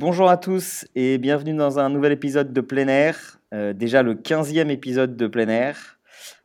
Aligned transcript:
Bonjour 0.00 0.30
à 0.30 0.36
tous 0.36 0.86
et 0.94 1.18
bienvenue 1.18 1.54
dans 1.54 1.80
un 1.80 1.88
nouvel 1.88 2.12
épisode 2.12 2.52
de 2.52 2.60
plein 2.60 2.86
air, 2.86 3.40
euh, 3.52 3.72
déjà 3.72 4.04
le 4.04 4.14
15e 4.14 4.70
épisode 4.70 5.16
de 5.16 5.26
plein 5.26 5.48
air. 5.48 5.98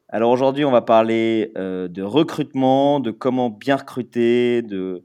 Alors 0.10 0.32
aujourd'hui 0.32 0.66
on 0.66 0.72
va 0.72 0.82
parler 0.82 1.52
euh, 1.56 1.88
de 1.88 2.02
recrutement, 2.02 3.00
de 3.00 3.12
comment 3.12 3.52
bien 3.52 3.76
recruter, 3.76 4.64
de, 4.64 5.04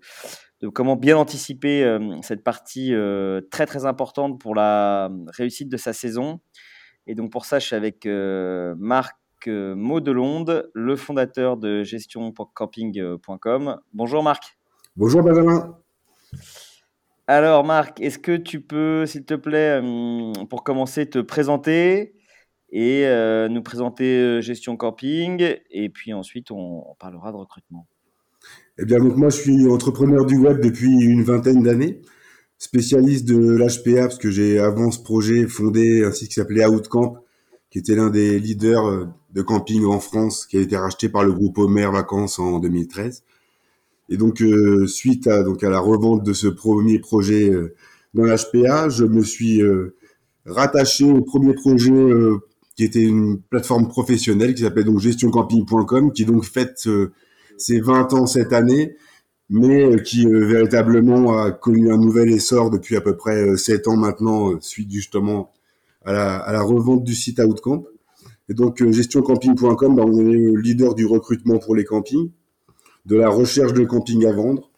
comment 0.72 0.96
bien 0.96 1.18
anticiper 1.18 1.84
euh, 1.84 2.16
cette 2.22 2.42
partie 2.42 2.94
très 3.50 3.66
très 3.66 3.84
importante 3.84 4.40
pour 4.40 4.54
la 4.54 5.10
réussite 5.26 5.68
de 5.68 5.76
sa 5.76 5.92
saison. 5.92 6.40
Et 7.06 7.14
donc 7.14 7.30
pour 7.30 7.44
ça 7.44 7.58
je 7.58 7.66
suis 7.66 7.76
avec 7.76 8.06
Marc 8.06 9.18
Maudelonde, 9.46 10.70
le 10.72 10.96
fondateur 10.96 11.58
de 11.58 11.82
gestioncamping.com. 11.82 13.78
Bonjour 13.92 14.22
Marc. 14.22 14.56
Bonjour 14.96 15.22
Benjamin. 15.22 15.76
Alors 17.30 17.62
Marc, 17.62 18.00
est-ce 18.00 18.18
que 18.18 18.38
tu 18.38 18.62
peux, 18.62 19.04
s'il 19.04 19.26
te 19.26 19.34
plaît, 19.34 19.80
hum, 19.80 20.32
pour 20.48 20.64
commencer, 20.64 21.04
te 21.04 21.18
présenter 21.18 22.14
et 22.70 23.06
euh, 23.06 23.50
nous 23.50 23.62
présenter 23.62 24.16
euh, 24.16 24.40
Gestion 24.40 24.78
Camping 24.78 25.56
et 25.70 25.90
puis 25.90 26.14
ensuite 26.14 26.50
on, 26.50 26.84
parlera 26.98 27.30
de 27.30 27.36
recrutement. 27.36 27.86
Eh 28.78 28.86
bien 28.86 28.98
donc 28.98 29.16
moi 29.16 29.28
je 29.28 29.42
suis 29.42 29.68
entrepreneur 29.68 30.24
du 30.24 30.38
web 30.38 30.62
depuis 30.62 30.88
une 30.88 31.22
vingtaine 31.22 31.62
d'années, 31.62 32.00
spécialiste 32.56 33.28
de 33.28 33.36
l'HPA 33.36 34.04
parce 34.04 34.18
que 34.18 34.30
j'ai 34.30 34.58
avant 34.58 34.90
ce 34.90 35.02
projet 35.02 35.46
fondé 35.46 36.04
un 36.06 36.12
site 36.12 36.28
qui 36.28 36.34
s'appelait 36.34 36.64
Outcamp, 36.64 37.16
qui 37.68 37.78
était 37.78 37.94
l'un 37.94 38.08
des 38.08 38.38
leaders 38.38 38.86
euh, 38.86 39.04
de 39.34 39.42
camping 39.42 39.84
en 39.84 40.00
France, 40.00 40.46
qui 40.46 40.56
a 40.56 40.60
été 40.62 40.78
racheté 40.78 41.10
par 41.10 41.24
le 41.24 41.34
groupe 41.34 41.58
Homer 41.58 41.90
Vacances 41.92 42.38
en 42.38 42.58
2013. 42.58 43.22
Et 44.08 44.16
donc, 44.16 44.40
euh, 44.40 44.86
suite 44.86 45.26
à, 45.26 45.42
donc, 45.42 45.62
à 45.62 45.70
la 45.70 45.80
revente 45.80 46.24
de 46.24 46.32
ce 46.32 46.46
premier 46.46 46.98
projet 46.98 47.50
euh, 47.50 47.74
dans 48.14 48.24
l'HPA, 48.24 48.88
je 48.88 49.04
me 49.04 49.22
suis 49.22 49.62
euh, 49.62 49.96
rattaché 50.46 51.04
au 51.04 51.20
premier 51.22 51.54
projet 51.54 51.92
qui 52.74 52.84
était 52.84 53.02
une 53.02 53.40
plateforme 53.40 53.88
professionnelle 53.88 54.54
qui 54.54 54.62
s'appelle 54.62 54.84
donc 54.84 55.00
gestioncamping.com, 55.00 56.12
qui 56.12 56.24
donc 56.24 56.44
fête 56.44 56.88
ses 57.58 57.80
20 57.80 58.14
ans 58.14 58.26
cette 58.26 58.54
année, 58.54 58.96
mais 59.50 60.02
qui 60.02 60.24
véritablement 60.26 61.38
a 61.38 61.50
connu 61.50 61.92
un 61.92 61.98
nouvel 61.98 62.30
essor 62.30 62.70
depuis 62.70 62.96
à 62.96 63.02
peu 63.02 63.14
près 63.14 63.56
7 63.58 63.88
ans 63.88 63.96
maintenant, 63.96 64.58
suite 64.60 64.90
justement 64.90 65.52
à 66.04 66.12
la, 66.12 66.36
à 66.38 66.52
la 66.52 66.62
revente 66.62 67.04
du 67.04 67.14
site 67.14 67.40
Outcamp. 67.40 67.84
Et 68.48 68.54
donc, 68.54 68.82
gestioncamping.com, 68.82 69.96
bah, 69.96 70.04
on 70.06 70.18
est 70.18 70.32
le 70.32 70.58
leader 70.58 70.94
du 70.94 71.04
recrutement 71.04 71.58
pour 71.58 71.76
les 71.76 71.84
campings 71.84 72.30
de 73.08 73.16
la 73.16 73.30
recherche 73.30 73.72
de 73.72 73.84
camping 73.84 74.26
à 74.26 74.32
vendre 74.32 74.70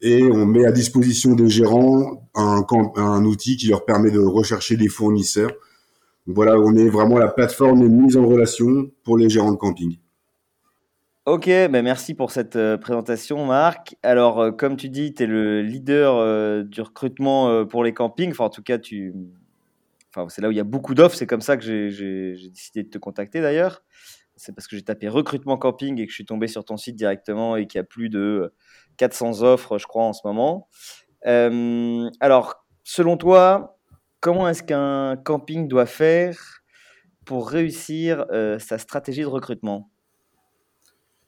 et 0.00 0.22
on 0.24 0.46
met 0.46 0.64
à 0.64 0.72
disposition 0.72 1.34
des 1.34 1.48
gérants 1.48 2.28
un, 2.34 3.24
outil 3.24 3.56
qui 3.56 3.68
leur 3.68 3.84
permet 3.84 4.10
de 4.10 4.20
rechercher 4.20 4.76
des 4.76 4.88
fournisseurs. 4.88 5.52
voilà, 6.26 6.58
on 6.58 6.74
est 6.76 6.88
vraiment 6.88 7.18
la 7.18 7.28
plateforme 7.28 7.82
de 7.82 7.88
mise 7.88 8.16
en 8.16 8.26
relation 8.26 8.90
pour 9.04 9.18
les 9.18 9.28
gérants 9.28 9.52
de 9.52 9.56
camping. 9.56 9.98
Ok, 11.26 11.46
ben 11.46 11.82
merci 11.82 12.14
pour 12.14 12.30
cette 12.30 12.56
euh, 12.56 12.78
présentation, 12.78 13.44
Marc. 13.44 13.96
Alors, 14.02 14.40
euh, 14.40 14.50
comme 14.50 14.76
tu 14.76 14.88
dis, 14.88 15.12
tu 15.12 15.24
es 15.24 15.26
le 15.26 15.60
leader 15.60 16.16
euh, 16.16 16.62
du 16.62 16.80
recrutement 16.80 17.66
pour 17.66 17.84
les 17.84 17.92
campings. 17.92 18.30
Enfin, 18.30 18.46
en 18.46 18.50
tout 18.50 18.62
cas, 18.62 18.78
tu... 18.78 19.12
c'est 20.28 20.40
là 20.40 20.48
où 20.48 20.52
il 20.52 20.56
y 20.56 20.60
a 20.60 20.64
beaucoup 20.64 20.94
d'offres. 20.94 21.16
C'est 21.16 21.26
comme 21.26 21.42
ça 21.42 21.58
que 21.58 21.62
j'ai 21.62 22.48
décidé 22.48 22.82
de 22.82 22.88
te 22.88 22.96
contacter 22.96 23.42
d'ailleurs 23.42 23.82
c'est 24.38 24.54
parce 24.54 24.66
que 24.66 24.76
j'ai 24.76 24.82
tapé 24.82 25.08
recrutement 25.08 25.58
camping 25.58 26.00
et 26.00 26.06
que 26.06 26.10
je 26.10 26.14
suis 26.14 26.24
tombé 26.24 26.46
sur 26.46 26.64
ton 26.64 26.76
site 26.76 26.96
directement 26.96 27.56
et 27.56 27.66
qu'il 27.66 27.78
y 27.78 27.80
a 27.80 27.84
plus 27.84 28.08
de 28.08 28.52
400 28.96 29.42
offres, 29.42 29.78
je 29.78 29.86
crois, 29.86 30.04
en 30.04 30.12
ce 30.12 30.20
moment. 30.24 30.68
Euh, 31.26 32.08
alors, 32.20 32.64
selon 32.84 33.16
toi, 33.16 33.78
comment 34.20 34.48
est-ce 34.48 34.62
qu'un 34.62 35.16
camping 35.16 35.68
doit 35.68 35.86
faire 35.86 36.62
pour 37.24 37.50
réussir 37.50 38.24
euh, 38.32 38.58
sa 38.58 38.78
stratégie 38.78 39.22
de 39.22 39.26
recrutement? 39.26 39.90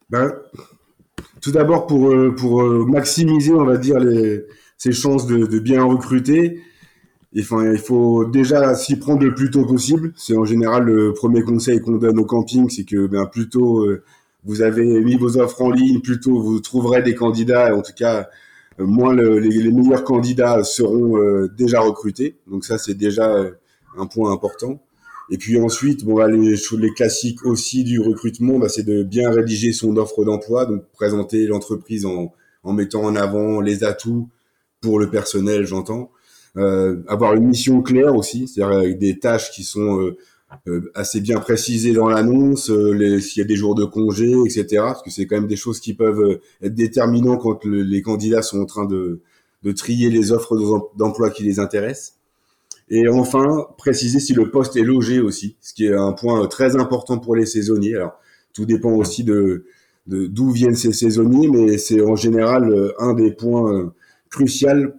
Ben, 0.08 0.32
Tout 1.42 1.52
d'abord, 1.52 1.86
pour, 1.86 2.10
euh, 2.10 2.34
pour 2.34 2.62
maximiser, 2.62 3.52
on 3.52 3.64
va 3.64 3.76
dire, 3.76 3.98
ses 4.78 4.92
chances 4.92 5.26
de 5.26 5.58
bien 5.58 5.84
recruter, 5.84 6.62
Enfin, 7.38 7.72
il 7.72 7.78
faut 7.78 8.24
déjà 8.24 8.74
s'y 8.74 8.96
prendre 8.96 9.22
le 9.22 9.34
plus 9.34 9.50
tôt 9.50 9.64
possible. 9.64 10.12
C'est 10.16 10.36
en 10.36 10.44
général 10.44 10.84
le 10.84 11.14
premier 11.14 11.42
conseil 11.42 11.80
qu'on 11.80 11.96
donne 11.96 12.18
au 12.18 12.24
camping, 12.24 12.68
c'est 12.68 12.84
que 12.84 13.06
ben, 13.06 13.26
plus 13.26 13.48
tôt 13.48 13.84
euh, 13.84 14.02
vous 14.44 14.62
avez 14.62 15.00
mis 15.00 15.16
vos 15.16 15.36
offres 15.38 15.62
en 15.62 15.70
ligne, 15.70 16.00
plus 16.00 16.18
tôt 16.18 16.40
vous 16.42 16.60
trouverez 16.60 17.02
des 17.02 17.14
candidats. 17.14 17.74
En 17.74 17.82
tout 17.82 17.92
cas, 17.96 18.28
euh, 18.80 18.86
moins 18.86 19.14
les, 19.14 19.70
meilleurs 19.70 20.02
candidats 20.02 20.64
seront 20.64 21.18
euh, 21.18 21.48
déjà 21.56 21.80
recrutés. 21.80 22.36
Donc 22.48 22.64
ça, 22.64 22.78
c'est 22.78 22.94
déjà 22.94 23.36
un 23.96 24.06
point 24.06 24.32
important. 24.32 24.82
Et 25.30 25.38
puis 25.38 25.60
ensuite, 25.60 26.04
bon, 26.04 26.16
bah, 26.16 26.28
les, 26.28 26.56
les 26.56 26.94
classiques 26.94 27.46
aussi 27.46 27.84
du 27.84 28.00
recrutement, 28.00 28.58
bah, 28.58 28.68
c'est 28.68 28.82
de 28.82 29.04
bien 29.04 29.30
rédiger 29.30 29.72
son 29.72 29.96
offre 29.96 30.24
d'emploi, 30.24 30.66
donc 30.66 30.82
présenter 30.92 31.46
l'entreprise 31.46 32.04
en, 32.06 32.32
en 32.64 32.72
mettant 32.72 33.02
en 33.02 33.14
avant 33.14 33.60
les 33.60 33.84
atouts 33.84 34.28
pour 34.80 34.98
le 34.98 35.10
personnel, 35.10 35.64
j'entends 35.64 36.10
euh, 36.10 36.19
avoir 36.56 37.34
une 37.34 37.46
mission 37.46 37.82
claire 37.82 38.14
aussi, 38.14 38.48
c'est-à-dire 38.48 38.76
avec 38.76 38.98
des 38.98 39.18
tâches 39.18 39.50
qui 39.50 39.64
sont 39.64 40.00
euh, 40.00 40.16
euh, 40.66 40.90
assez 40.94 41.20
bien 41.20 41.38
précisées 41.38 41.92
dans 41.92 42.08
l'annonce, 42.08 42.66
s'il 42.66 43.38
y 43.38 43.40
a 43.40 43.44
des 43.44 43.56
jours 43.56 43.74
de 43.74 43.84
congé, 43.84 44.32
etc. 44.44 44.66
Parce 44.78 45.02
que 45.02 45.10
c'est 45.10 45.26
quand 45.26 45.36
même 45.36 45.46
des 45.46 45.56
choses 45.56 45.80
qui 45.80 45.94
peuvent 45.94 46.40
être 46.62 46.74
déterminantes 46.74 47.40
quand 47.40 47.64
les 47.64 48.02
candidats 48.02 48.42
sont 48.42 48.60
en 48.60 48.66
train 48.66 48.84
de, 48.84 49.20
de 49.62 49.72
trier 49.72 50.10
les 50.10 50.32
offres 50.32 50.90
d'emploi 50.96 51.30
qui 51.30 51.44
les 51.44 51.60
intéressent. 51.60 52.16
Et 52.88 53.08
enfin, 53.08 53.68
préciser 53.78 54.18
si 54.18 54.32
le 54.32 54.50
poste 54.50 54.76
est 54.76 54.82
logé 54.82 55.20
aussi, 55.20 55.56
ce 55.60 55.72
qui 55.72 55.86
est 55.86 55.94
un 55.94 56.12
point 56.12 56.44
très 56.48 56.74
important 56.74 57.18
pour 57.18 57.36
les 57.36 57.46
saisonniers. 57.46 57.94
Alors, 57.94 58.18
tout 58.52 58.66
dépend 58.66 58.90
aussi 58.90 59.22
de 59.22 59.64
d'où 60.06 60.50
viennent 60.50 60.74
ces 60.74 60.92
saisonniers, 60.92 61.46
mais 61.46 61.78
c'est 61.78 62.00
en 62.00 62.16
général 62.16 62.92
un 62.98 63.14
des 63.14 63.30
points 63.30 63.92
cruciaux 64.28 64.90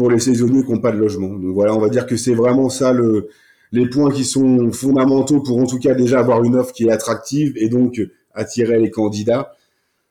pour 0.00 0.10
les 0.10 0.18
saisonniers 0.18 0.64
qui 0.64 0.72
n'ont 0.72 0.80
pas 0.80 0.92
de 0.92 0.96
logement. 0.96 1.28
Donc 1.28 1.52
voilà, 1.52 1.74
on 1.74 1.78
va 1.78 1.90
dire 1.90 2.06
que 2.06 2.16
c'est 2.16 2.32
vraiment 2.32 2.70
ça 2.70 2.90
le, 2.90 3.28
les 3.70 3.86
points 3.86 4.10
qui 4.10 4.24
sont 4.24 4.72
fondamentaux 4.72 5.42
pour 5.42 5.58
en 5.58 5.66
tout 5.66 5.78
cas 5.78 5.92
déjà 5.92 6.20
avoir 6.20 6.42
une 6.42 6.56
offre 6.56 6.72
qui 6.72 6.86
est 6.86 6.90
attractive 6.90 7.52
et 7.56 7.68
donc 7.68 8.00
attirer 8.32 8.78
les 8.78 8.90
candidats. 8.90 9.54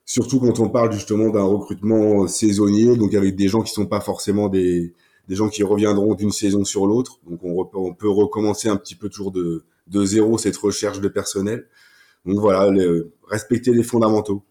Surtout 0.06 0.40
quand 0.40 0.60
on 0.60 0.70
parle 0.70 0.92
justement 0.92 1.30
d'un 1.30 1.42
recrutement 1.42 2.28
saisonnier, 2.28 2.96
donc 2.98 3.16
avec 3.16 3.36
des 3.36 3.48
gens 3.48 3.64
qui 3.64 3.74
sont 3.74 3.88
pas 3.88 4.00
forcément 4.00 4.48
des, 4.48 4.94
gens 5.28 5.50
qui 5.50 5.64
reviendront 5.64 6.14
d'une 6.14 6.32
saison 6.32 6.64
sur 6.66 6.86
l'autre. 6.86 7.20
Donc 7.28 7.40
on, 7.44 7.92
peut 7.96 8.12
recommencer 8.12 8.70
un 8.70 8.78
petit 8.78 8.94
peu 8.94 9.10
toujours 9.10 9.32
de, 9.32 9.64
de 9.88 10.06
zéro 10.06 10.38
cette 10.38 10.58
recherche 10.58 11.02
de 11.02 11.08
personnel. 11.08 11.66
Donc 12.28 12.38
voilà, 12.38 12.72
respecter 13.28 13.74
les 13.74 13.82
fondamentaux. 13.82 14.44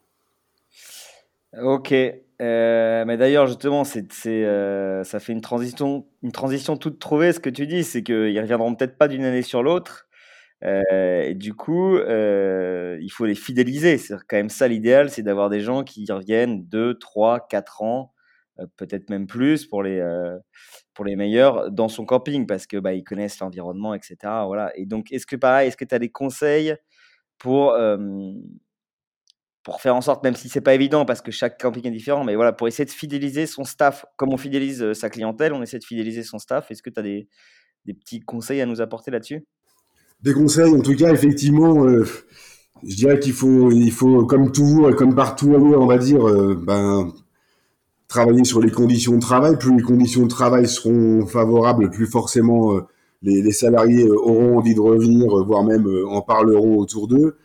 Ok, 1.63 1.95
euh, 2.41 3.05
mais 3.05 3.17
d'ailleurs, 3.17 3.47
justement, 3.47 3.83
euh, 4.27 5.05
ça 5.05 5.21
fait 5.21 5.33
une 5.33 5.41
transition, 5.41 6.05
toute 6.77 6.99
trouvée. 6.99 7.33
Ce 7.33 7.41
que 7.41 7.51
tu 7.51 7.67
dis, 7.67 7.85
c'est 7.85 8.03
qu'ils 8.03 8.41
reviendront 8.41 8.75
peut-être 8.75 8.97
pas 8.97 9.09
d'une 9.09 9.25
année 9.25 9.43
sur 9.43 9.63
l'autre. 9.63 10.07
Euh, 10.65 11.23
et 11.23 11.35
du 11.35 11.55
coup, 11.55 11.99
il 11.99 13.11
faut 13.13 13.27
les 13.27 13.35
fidéliser. 13.35 13.99
C'est 13.99 14.15
quand 14.29 14.37
même 14.37 14.51
ça 14.51 14.69
l'idéal, 14.69 15.11
c'est 15.11 15.23
d'avoir 15.23 15.51
des 15.51 15.61
gens 15.61 15.85
qui 15.85 16.07
reviennent 16.11 16.65
2, 16.67 16.99
3, 16.99 17.47
4 17.49 17.83
ans, 17.83 18.15
peut-être 18.77 19.11
même 19.11 19.27
plus 19.27 19.67
pour 19.67 19.83
les, 19.83 20.01
pour 20.95 21.05
les 21.05 21.17
meilleurs 21.17 21.71
dans 21.71 21.89
son 21.89 22.05
camping 22.05 22.47
parce 22.47 22.67
que 22.67 22.77
bah, 22.77 22.95
ils 22.95 23.05
connaissent 23.05 23.41
l'environnement, 23.41 23.95
etc. 23.95 24.17
Voilà. 24.47 24.73
Et 24.77 24.87
donc, 24.87 25.13
est-ce 25.13 25.27
que 25.27 25.37
pareil, 25.37 25.69
est-ce 25.69 25.77
que 25.77 25.85
tu 25.85 25.95
as 25.95 25.99
des 26.01 26.11
conseils 26.11 26.77
pour 27.39 27.77
pour 29.63 29.81
faire 29.81 29.95
en 29.95 30.01
sorte, 30.01 30.23
même 30.25 30.35
si 30.35 30.49
c'est 30.49 30.61
pas 30.61 30.75
évident 30.75 31.05
parce 31.05 31.21
que 31.21 31.31
chaque 31.31 31.61
camping 31.61 31.87
est 31.87 31.91
différent, 31.91 32.25
mais 32.25 32.37
voilà, 32.37 32.53
pour 32.53 32.69
essayer 32.69 32.85
de 32.85 32.91
fidéliser 32.91 33.47
son 33.47 33.65
staff, 33.65 34.05
comme 34.17 34.33
on 34.33 34.37
fidélise 34.37 34.83
euh, 34.83 34.95
sa 34.95 35.11
clientèle, 35.11 35.53
on 35.53 35.63
essaie 35.63 35.79
de 35.79 35.85
fidéliser 35.85 36.23
son 36.23 36.39
staff. 36.39 36.71
Est-ce 36.71 36.83
que 36.83 36.91
tu 36.91 37.01
as 37.01 37.03
des, 37.03 37.29
petits 37.87 38.21
conseils 38.21 38.61
à 38.61 38.67
nous 38.67 38.81
apporter 38.81 39.11
là-dessus? 39.11 39.45
Des 40.23 40.33
conseils, 40.33 40.75
en 40.75 40.81
tout 40.81 40.95
cas, 40.95 41.13
effectivement, 41.13 41.87
euh, 41.87 42.05
je 42.87 42.97
dirais 42.97 43.19
qu'il 43.19 43.33
faut, 43.33 43.71
il 43.71 43.91
faut, 43.91 44.25
comme 44.27 44.53
toujours 44.53 44.91
et 44.91 44.95
comme 44.95 45.15
partout 45.15 45.55
ailleurs, 45.55 45.81
on 45.81 45.87
va 45.87 45.99
dire, 45.99 46.27
euh, 46.27 46.55
ben, 46.55 47.13
travailler 48.09 48.45
sur 48.45 48.61
les 48.61 48.71
conditions 48.71 49.15
de 49.17 49.21
travail. 49.21 49.59
Plus 49.59 49.77
les 49.77 49.83
conditions 49.83 50.23
de 50.23 50.29
travail 50.29 50.67
seront 50.67 51.27
favorables, 51.27 51.91
plus 51.91 52.07
forcément 52.07 52.81
les, 53.23 53.53
salariés 53.53 54.09
auront 54.09 54.59
envie 54.59 54.75
de 54.75 54.81
revenir, 54.81 55.27
voire 55.45 55.65
même 55.65 55.87
en 56.09 56.23
parleront 56.23 56.79
autour 56.79 57.09
d'eux. 57.09 57.37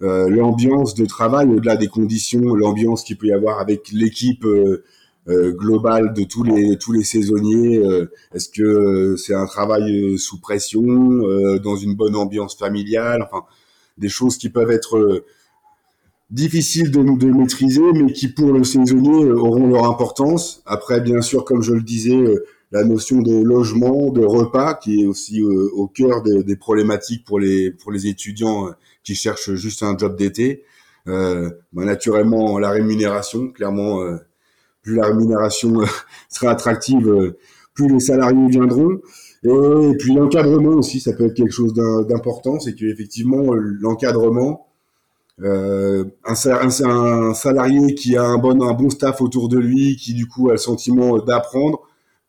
L'ambiance 0.00 0.94
de 0.94 1.04
travail, 1.04 1.48
au-delà 1.48 1.76
des 1.76 1.88
conditions, 1.88 2.54
l'ambiance 2.54 3.04
qu'il 3.04 3.18
peut 3.18 3.26
y 3.26 3.32
avoir 3.32 3.60
avec 3.60 3.90
l'équipe 3.92 4.46
globale 5.28 6.14
de 6.14 6.24
tous 6.24 6.42
les 6.42 6.78
tous 6.78 6.92
les 6.92 7.04
saisonniers. 7.04 7.82
Est-ce 8.34 8.48
que 8.48 9.16
c'est 9.16 9.34
un 9.34 9.46
travail 9.46 10.18
sous 10.18 10.40
pression, 10.40 10.88
dans 11.62 11.76
une 11.76 11.94
bonne 11.94 12.16
ambiance 12.16 12.56
familiale, 12.56 13.22
enfin 13.22 13.44
des 13.98 14.08
choses 14.08 14.38
qui 14.38 14.48
peuvent 14.48 14.70
être 14.70 15.22
difficiles 16.30 16.90
de, 16.90 17.02
de 17.02 17.26
maîtriser, 17.32 17.92
mais 17.92 18.12
qui 18.12 18.28
pour 18.28 18.52
le 18.52 18.64
saisonnier 18.64 19.24
euh, 19.24 19.36
auront 19.36 19.66
leur 19.68 19.84
importance. 19.84 20.62
Après, 20.66 21.00
bien 21.00 21.20
sûr, 21.20 21.44
comme 21.44 21.62
je 21.62 21.72
le 21.72 21.82
disais, 21.82 22.16
euh, 22.16 22.44
la 22.72 22.84
notion 22.84 23.20
de 23.20 23.42
logement, 23.42 24.10
de 24.10 24.24
repas, 24.24 24.74
qui 24.74 25.02
est 25.02 25.06
aussi 25.06 25.40
euh, 25.40 25.68
au 25.74 25.88
cœur 25.88 26.22
des, 26.22 26.56
problématiques 26.56 27.24
pour 27.24 27.40
les 27.40 27.70
pour 27.70 27.92
les 27.92 28.06
étudiants 28.06 28.70
qui 29.02 29.14
cherchent 29.14 29.54
juste 29.54 29.82
un 29.82 29.96
job 29.96 30.16
d'été. 30.16 30.64
Euh, 31.08 31.50
bah, 31.72 31.84
naturellement, 31.84 32.58
la 32.58 32.70
rémunération, 32.70 33.48
clairement, 33.48 33.98
plus 34.82 34.94
la 34.94 35.06
rémunération 35.06 35.80
sera 36.28 36.52
attractive, 36.52 37.34
plus 37.74 37.88
les 37.88 38.00
salariés 38.00 38.48
viendront. 38.48 39.00
Et, 39.42 39.96
puis 39.98 40.14
l'encadrement 40.14 40.76
aussi, 40.76 41.00
ça 41.00 41.12
peut 41.12 41.26
être 41.26 41.34
quelque 41.34 41.52
chose 41.52 41.72
d'important, 41.74 42.60
c'est 42.60 42.74
qu'effectivement, 42.74 43.52
l'encadrement, 43.54 44.66
euh, 45.42 46.04
un, 46.26 46.34
un, 46.34 47.34
salarié 47.34 47.94
qui 47.94 48.16
a 48.16 48.24
un 48.24 48.36
bon, 48.36 48.60
un 48.62 48.74
bon 48.74 48.90
staff 48.90 49.22
autour 49.22 49.48
de 49.48 49.58
lui, 49.58 49.96
qui 49.96 50.12
du 50.12 50.26
coup 50.26 50.50
a 50.50 50.52
le 50.52 50.58
sentiment 50.58 51.18
d'apprendre, 51.18 51.80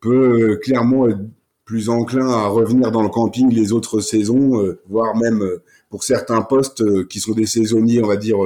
peut 0.01 0.51
euh, 0.51 0.56
clairement 0.57 1.07
être 1.07 1.21
plus 1.65 1.89
enclin 1.89 2.27
à 2.27 2.48
revenir 2.48 2.92
dans 2.92 3.01
le 3.01 3.09
camping 3.09 3.50
les 3.53 3.71
autres 3.71 4.01
saisons, 4.01 4.62
euh, 4.62 4.81
voire 4.89 5.15
même 5.15 5.42
pour 5.89 6.03
certains 6.03 6.42
postes 6.42 6.83
qui 7.07 7.19
sont 7.19 7.33
des 7.33 7.45
saisonniers, 7.45 8.03
on 8.03 8.07
va 8.07 8.18
dire, 8.18 8.38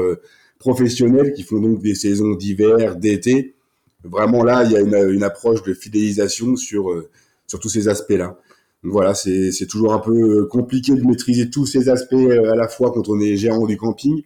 professionnels, 0.59 1.33
qui 1.33 1.43
font 1.43 1.59
donc 1.59 1.81
des 1.81 1.95
saisons 1.95 2.35
d'hiver, 2.35 2.95
d'été. 2.95 3.55
Vraiment 4.03 4.43
là, 4.43 4.63
il 4.63 4.71
y 4.71 4.75
a 4.75 4.81
une, 4.81 4.95
une 5.11 5.23
approche 5.23 5.63
de 5.63 5.73
fidélisation 5.73 6.55
sur, 6.55 7.03
sur 7.47 7.59
tous 7.59 7.69
ces 7.69 7.87
aspects-là. 7.87 8.37
Voilà, 8.83 9.13
c'est 9.13 9.67
toujours 9.67 9.93
un 9.93 9.99
peu 9.99 10.45
compliqué 10.47 10.93
de 10.93 11.03
maîtriser 11.03 11.49
tous 11.49 11.65
ces 11.65 11.89
aspects 11.89 12.13
à 12.13 12.55
la 12.55 12.67
fois 12.67 12.91
quand 12.91 13.09
on 13.09 13.19
est 13.19 13.37
gérant 13.37 13.65
du 13.65 13.77
camping 13.77 14.23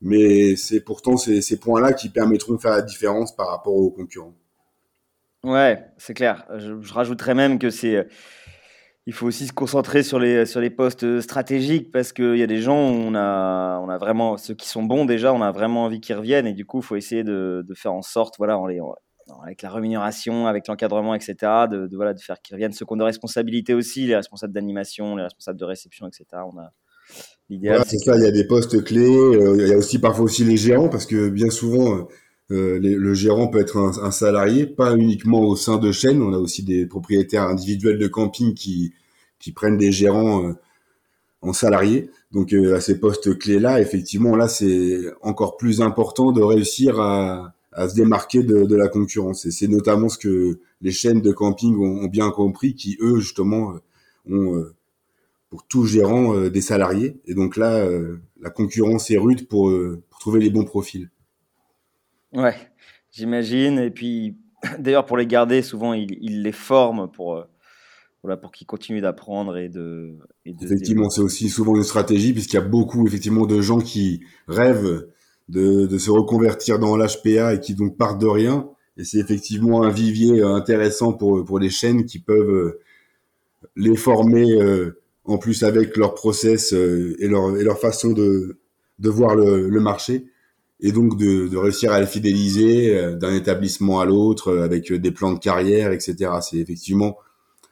mais 0.00 0.56
c'est 0.56 0.80
pourtant 0.80 1.16
ces, 1.16 1.42
ces 1.42 1.56
points-là 1.58 1.92
qui 1.92 2.08
permettront 2.08 2.54
de 2.54 2.60
faire 2.60 2.72
la 2.72 2.82
différence 2.82 3.34
par 3.34 3.48
rapport 3.48 3.74
aux 3.74 3.90
concurrents. 3.90 4.34
Ouais, 5.44 5.84
c'est 5.98 6.14
clair. 6.14 6.46
Je, 6.56 6.80
je, 6.80 6.92
rajouterais 6.92 7.34
même 7.34 7.58
que 7.58 7.70
c'est, 7.70 8.08
il 9.06 9.12
faut 9.12 9.26
aussi 9.26 9.46
se 9.46 9.52
concentrer 9.52 10.02
sur 10.02 10.18
les 10.18 10.46
sur 10.46 10.60
les 10.60 10.70
postes 10.70 11.20
stratégiques 11.20 11.92
parce 11.92 12.12
qu'il 12.12 12.36
y 12.36 12.42
a 12.42 12.46
des 12.46 12.60
gens, 12.60 12.76
on 12.78 13.14
a 13.14 13.78
on 13.80 13.88
a 13.88 13.98
vraiment 13.98 14.36
ceux 14.36 14.54
qui 14.54 14.68
sont 14.68 14.82
bons 14.82 15.04
déjà, 15.04 15.32
on 15.32 15.42
a 15.42 15.52
vraiment 15.52 15.84
envie 15.84 16.00
qu'ils 16.00 16.16
reviennent 16.16 16.46
et 16.46 16.54
du 16.54 16.66
coup, 16.66 16.80
il 16.80 16.84
faut 16.84 16.96
essayer 16.96 17.24
de, 17.24 17.64
de, 17.66 17.74
faire 17.74 17.92
en 17.92 18.02
sorte, 18.02 18.34
voilà, 18.38 18.60
les, 18.68 18.80
avec 19.42 19.62
la 19.62 19.70
rémunération, 19.70 20.46
avec 20.46 20.66
l'encadrement, 20.66 21.14
etc., 21.14 21.36
de, 21.70 21.86
de, 21.86 21.96
voilà, 21.96 22.14
de 22.14 22.20
faire 22.20 22.40
qu'ils 22.42 22.54
reviennent. 22.54 22.72
Ceux 22.72 22.84
qui 22.84 22.92
ont 22.92 22.96
des 22.96 23.04
responsabilités 23.04 23.74
aussi, 23.74 24.06
les 24.06 24.16
responsables 24.16 24.52
d'animation, 24.52 25.16
les 25.16 25.22
responsables 25.22 25.58
de 25.58 25.64
réception, 25.64 26.08
etc. 26.08 26.24
On 26.52 26.58
a 26.58 26.72
c'est 27.48 27.98
ça, 27.98 28.16
il 28.16 28.22
y 28.22 28.26
a 28.26 28.30
des 28.30 28.46
postes 28.46 28.84
clés. 28.84 29.08
Euh, 29.08 29.56
il 29.58 29.68
y 29.68 29.72
a 29.72 29.76
aussi 29.76 29.98
parfois 29.98 30.24
aussi 30.24 30.44
les 30.44 30.56
gérants, 30.56 30.88
parce 30.88 31.06
que 31.06 31.28
bien 31.30 31.50
souvent, 31.50 31.96
euh, 31.96 32.02
le 32.50 33.14
gérant 33.14 33.48
peut 33.48 33.60
être 33.60 33.76
un, 33.76 34.10
salarié, 34.10 34.66
pas 34.66 34.96
uniquement 34.96 35.42
au 35.42 35.56
sein 35.56 35.78
de 35.78 35.92
chaînes. 35.92 36.22
On 36.22 36.32
a 36.32 36.38
aussi 36.38 36.62
des 36.62 36.86
propriétaires 36.86 37.44
individuels 37.44 37.98
de 37.98 38.08
camping 38.08 38.54
qui, 38.54 38.92
qui 39.38 39.52
prennent 39.52 39.76
des 39.76 39.92
gérants 39.92 40.44
euh, 40.44 40.52
en 41.42 41.52
salariés. 41.52 42.10
Donc 42.32 42.52
à 42.52 42.80
ces 42.80 43.00
postes 43.00 43.38
clés-là, 43.38 43.80
effectivement, 43.80 44.36
là, 44.36 44.48
c'est 44.48 45.00
encore 45.22 45.56
plus 45.56 45.80
important 45.80 46.32
de 46.32 46.42
réussir 46.42 47.00
à, 47.00 47.54
à 47.72 47.88
se 47.88 47.94
démarquer 47.94 48.42
de, 48.42 48.64
de 48.64 48.76
la 48.76 48.88
concurrence. 48.88 49.46
Et 49.46 49.50
c'est 49.50 49.68
notamment 49.68 50.08
ce 50.08 50.18
que 50.18 50.58
les 50.80 50.92
chaînes 50.92 51.20
de 51.20 51.32
camping 51.32 51.76
ont, 51.76 52.04
ont 52.04 52.08
bien 52.08 52.30
compris, 52.30 52.74
qui 52.74 52.96
eux, 53.00 53.18
justement, 53.20 53.74
ont 54.30 54.64
pour 55.50 55.64
tout 55.64 55.84
gérant 55.84 56.34
euh, 56.34 56.50
des 56.50 56.60
salariés. 56.60 57.16
Et 57.26 57.34
donc 57.34 57.56
là, 57.56 57.76
euh, 57.76 58.20
la 58.40 58.50
concurrence 58.50 59.10
est 59.10 59.18
rude 59.18 59.48
pour, 59.48 59.70
euh, 59.70 60.02
pour, 60.10 60.18
trouver 60.18 60.40
les 60.40 60.50
bons 60.50 60.64
profils. 60.64 61.10
Ouais, 62.32 62.56
j'imagine. 63.10 63.78
Et 63.78 63.90
puis, 63.90 64.36
d'ailleurs, 64.78 65.06
pour 65.06 65.16
les 65.16 65.26
garder, 65.26 65.62
souvent, 65.62 65.92
ils, 65.92 66.42
les 66.42 66.52
forment 66.52 67.10
pour, 67.10 67.44
voilà, 68.22 68.36
pour 68.36 68.52
qu'ils 68.52 68.66
continuent 68.66 69.00
d'apprendre 69.00 69.56
et 69.56 69.68
de, 69.68 70.16
et 70.44 70.52
de. 70.52 70.64
Effectivement, 70.64 71.10
c'est 71.10 71.22
aussi 71.22 71.48
souvent 71.48 71.76
une 71.76 71.84
stratégie, 71.84 72.32
puisqu'il 72.32 72.56
y 72.56 72.60
a 72.60 72.62
beaucoup, 72.62 73.06
effectivement, 73.06 73.46
de 73.46 73.60
gens 73.60 73.80
qui 73.80 74.22
rêvent 74.46 75.08
de, 75.48 75.86
de 75.86 75.98
se 75.98 76.10
reconvertir 76.10 76.78
dans 76.78 76.96
l'HPA 76.96 77.54
et 77.54 77.60
qui 77.60 77.74
donc 77.74 77.96
partent 77.96 78.20
de 78.20 78.26
rien. 78.26 78.68
Et 78.96 79.04
c'est 79.04 79.18
effectivement 79.18 79.84
un 79.84 79.90
vivier 79.90 80.42
intéressant 80.42 81.12
pour, 81.12 81.44
pour 81.44 81.58
les 81.58 81.70
chaînes 81.70 82.04
qui 82.04 82.18
peuvent 82.18 82.78
les 83.76 83.96
former 83.96 84.44
en 85.28 85.38
plus 85.38 85.62
avec 85.62 85.96
leur 85.96 86.14
process 86.14 86.72
euh, 86.72 87.14
et 87.20 87.28
leur, 87.28 87.56
et 87.56 87.62
leur 87.62 87.78
façon 87.78 88.12
de, 88.12 88.58
de 88.98 89.10
voir 89.10 89.36
le, 89.36 89.68
le 89.68 89.80
marché, 89.80 90.26
et 90.80 90.92
donc 90.92 91.16
de, 91.18 91.48
de, 91.48 91.56
réussir 91.56 91.92
à 91.92 92.00
les 92.00 92.06
fidéliser 92.06 92.96
euh, 92.96 93.16
d'un 93.16 93.34
établissement 93.34 94.00
à 94.00 94.04
l'autre 94.04 94.48
euh, 94.48 94.64
avec 94.64 94.92
des 94.92 95.10
plans 95.10 95.32
de 95.32 95.38
carrière, 95.38 95.92
etc. 95.92 96.30
C'est 96.40 96.58
effectivement 96.58 97.16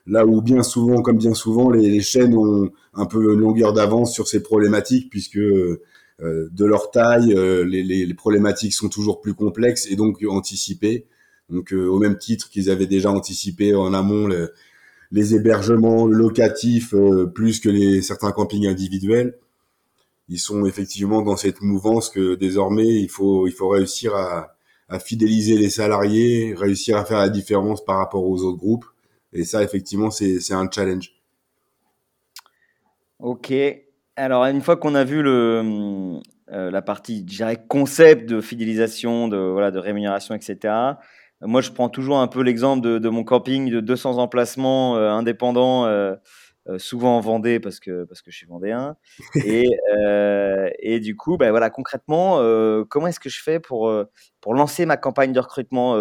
là 0.07 0.27
où 0.27 0.41
bien 0.43 0.63
souvent, 0.63 1.03
comme 1.03 1.19
bien 1.19 1.35
souvent, 1.35 1.71
les, 1.71 1.89
les 1.89 2.03
chaînes 2.03 2.35
ont 2.37 2.71
un 2.95 3.07
peu 3.07 3.33
une 3.33 3.41
longueur 3.41 3.73
d'avance 3.73 4.13
sur 4.13 4.29
ces 4.29 4.43
problématiques, 4.43 5.11
puisque 5.11 5.39
euh, 5.39 5.81
de 6.21 6.65
leur 6.65 6.91
taille, 6.91 7.35
les, 7.67 7.83
les, 7.83 8.15
problématiques 8.15 8.73
sont 8.73 8.89
toujours 8.89 9.21
plus 9.21 9.35
complexes 9.35 9.87
et 9.91 9.97
donc 9.97 10.19
anticipées. 10.29 11.07
Donc 11.51 11.73
au 11.73 11.99
même 11.99 12.19
titre 12.19 12.49
qu'ils 12.51 12.71
avaient 12.71 12.87
déjà 12.87 13.11
anticipé 13.11 13.75
en 13.75 13.95
amont 13.95 14.27
le, 14.27 14.53
les 15.13 15.35
hébergements 15.35 16.07
locatifs 16.07 16.95
euh, 16.95 17.27
plus 17.27 17.61
que 17.61 17.69
les 17.69 18.03
certains 18.03 18.33
campings 18.33 18.67
individuels. 18.67 19.35
Ils 20.29 20.39
sont 20.39 20.67
effectivement 20.67 21.23
dans 21.23 21.37
cette 21.37 21.61
mouvance 21.61 22.11
que 22.11 22.35
désormais 22.35 22.87
il 22.87 23.09
faut 23.09 23.47
il 23.47 23.53
faut 23.53 23.69
réussir 23.69 24.15
à, 24.15 24.53
fidéliser 25.01 25.57
les 25.57 25.71
salariés, 25.71 26.55
réussir 26.57 26.97
à 26.97 27.05
faire 27.05 27.19
la 27.19 27.29
différence 27.29 27.85
par 27.85 27.99
rapport 27.99 28.25
aux 28.25 28.43
autres 28.45 28.59
groupes. 28.59 28.85
Et 29.33 29.45
ça, 29.45 29.63
effectivement, 29.65 30.11
c'est 30.11 30.53
un 30.53 30.71
challenge. 30.71 31.11
Ok. 33.19 33.53
Alors, 34.15 34.45
une 34.45 34.61
fois 34.61 34.77
qu'on 34.77 34.95
a 34.95 35.03
vu 35.03 35.23
le, 35.23 36.21
euh, 36.53 36.71
la 36.71 36.83
partie, 36.83 37.19
je 37.29 37.37
dirais, 37.37 37.65
concept 37.69 38.29
de 38.29 38.41
fidélisation, 38.41 39.27
de, 39.27 39.37
voilà, 39.37 39.73
de 39.73 39.81
rémunération, 39.81 40.35
etc., 40.35 40.73
moi, 41.43 41.61
je 41.61 41.71
prends 41.71 41.91
toujours 41.91 42.19
un 42.19 42.29
peu 42.29 42.43
l'exemple 42.43 42.83
de, 42.83 42.99
de, 42.99 43.09
mon 43.11 43.23
camping 43.23 43.71
de 43.71 43.81
200 43.81 44.17
emplacements 44.19 44.97
euh, 44.97 45.11
indépendants, 45.11 45.85
euh, 45.85 46.15
euh, 46.69 46.79
souvent 46.79 47.17
en 47.17 47.21
Vendée 47.21 47.61
parce 47.61 47.79
que, 47.79 48.05
parce 48.05 48.23
que 48.23 48.31
je 48.31 48.37
suis 48.37 48.47
vendéen. 48.47 48.97
Et, 49.45 49.69
euh, 49.97 50.69
et 50.81 51.01
du 51.01 51.17
coup, 51.17 51.37
ben 51.37 51.51
voilà, 51.51 51.71
concrètement, 51.71 52.39
euh, 52.41 52.85
comment 52.85 53.07
est-ce 53.07 53.21
que 53.21 53.29
je 53.29 53.43
fais 53.43 53.61
pour, 53.61 53.93
pour 54.41 54.55
lancer 54.55 54.87
ma 54.87 54.97
campagne 54.97 55.33
de 55.33 55.41
recrutement 55.41 55.95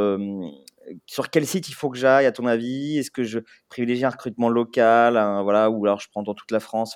Sur 1.06 1.30
quel 1.30 1.46
site 1.46 1.70
il 1.70 1.74
faut 1.74 1.90
que 1.90 1.98
j'aille, 1.98 2.26
à 2.26 2.32
ton 2.32 2.46
avis? 2.46 2.98
Est-ce 2.98 3.12
que 3.12 3.24
je 3.24 3.40
privilégie 3.70 4.06
un 4.06 4.10
recrutement 4.10 4.50
local 4.50 5.14
voilà, 5.44 5.70
Ou 5.70 5.86
alors 5.86 6.00
je 6.00 6.08
prends 6.10 6.24
dans 6.24 6.34
toute 6.34 6.52
la 6.52 6.60
France? 6.60 6.96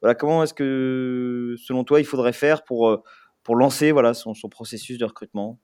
Voilà, 0.00 0.14
Comment 0.14 0.44
est-ce 0.44 0.54
que, 0.54 1.56
selon 1.58 1.84
toi, 1.84 2.00
il 2.00 2.06
faudrait 2.06 2.32
faire 2.32 2.62
pour, 2.64 3.02
pour 3.42 3.56
lancer 3.56 3.92
voilà, 3.92 4.14
son, 4.14 4.34
son 4.34 4.48
processus 4.48 4.98
de 4.98 5.04
recrutement? 5.04 5.58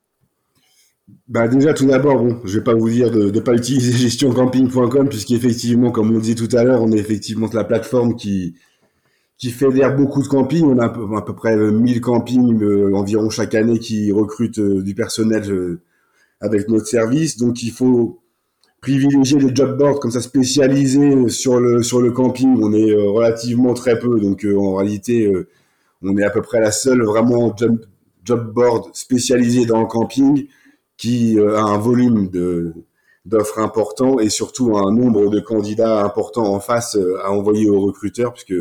Bah 1.29 1.47
déjà 1.49 1.73
tout 1.73 1.87
d'abord, 1.87 2.23
bon, 2.23 2.41
je 2.45 2.59
vais 2.59 2.65
pas 2.65 2.75
vous 2.75 2.89
dire 2.89 3.11
de 3.11 3.31
ne 3.31 3.41
pas 3.41 3.55
utiliser 3.55 3.93
gestioncamping.com 3.97 5.09
puisqu'effectivement, 5.09 5.91
comme 5.91 6.15
on 6.15 6.19
dit 6.19 6.35
tout 6.35 6.49
à 6.57 6.65
l'heure, 6.65 6.83
on 6.83 6.93
est 6.93 6.99
effectivement 6.99 7.49
la 7.53 7.65
plateforme 7.65 8.17
qui 8.17 8.55
qui 9.39 9.51
fédère 9.51 9.95
beaucoup 9.95 10.23
de 10.23 10.29
campings. 10.29 10.65
On 10.65 10.79
a 10.79 10.87
à 10.87 11.23
peu, 11.23 11.35
près 11.35 11.57
1000 11.57 12.01
campings 12.01 12.63
euh, 12.63 12.95
environ 12.95 13.31
chaque 13.31 13.55
année 13.55 13.79
qui 13.79 14.11
recrutent 14.13 14.59
euh, 14.59 14.83
du 14.83 14.95
personnel 14.95 15.51
euh, 15.51 15.81
avec 16.41 16.69
notre 16.69 16.87
service. 16.87 17.37
Donc 17.37 17.63
il 17.63 17.71
faut 17.71 18.21
privilégier 18.81 19.39
les 19.39 19.55
job 19.55 19.77
boards 19.79 20.01
comme 20.01 20.11
ça 20.11 20.21
spécialisés 20.21 21.29
sur 21.29 21.61
le 21.61 21.83
sur 21.83 22.01
le 22.01 22.13
camping. 22.13 22.59
On 22.63 22.73
est 22.73 22.95
relativement 22.95 23.75
très 23.75 23.99
peu, 23.99 24.21
donc 24.21 24.47
en 24.47 24.75
réalité, 24.77 25.33
on 26.03 26.17
est 26.17 26.25
à 26.25 26.31
peu 26.31 26.43
près 26.43 26.61
la 26.61 26.71
seule 26.71 27.03
vraiment 27.03 27.55
job, 27.57 27.85
job 28.25 28.53
board 28.55 28.91
spécialisée 28.95 29.67
dans 29.67 29.81
le 29.81 29.87
camping 29.87 30.47
qui 30.97 31.39
euh, 31.39 31.57
a 31.57 31.63
un 31.63 31.79
volume 31.79 32.29
de 32.31 32.75
d'offres 33.27 33.59
important 33.59 34.21
et 34.21 34.31
surtout 34.31 34.77
un 34.77 34.93
nombre 34.93 35.31
de 35.31 35.41
candidats 35.41 36.05
importants 36.05 36.55
en 36.55 36.61
face 36.61 36.97
euh, 36.97 37.19
à 37.25 37.33
envoyer 37.33 37.69
aux 37.69 37.81
recruteurs, 37.81 38.33
puisque 38.33 38.55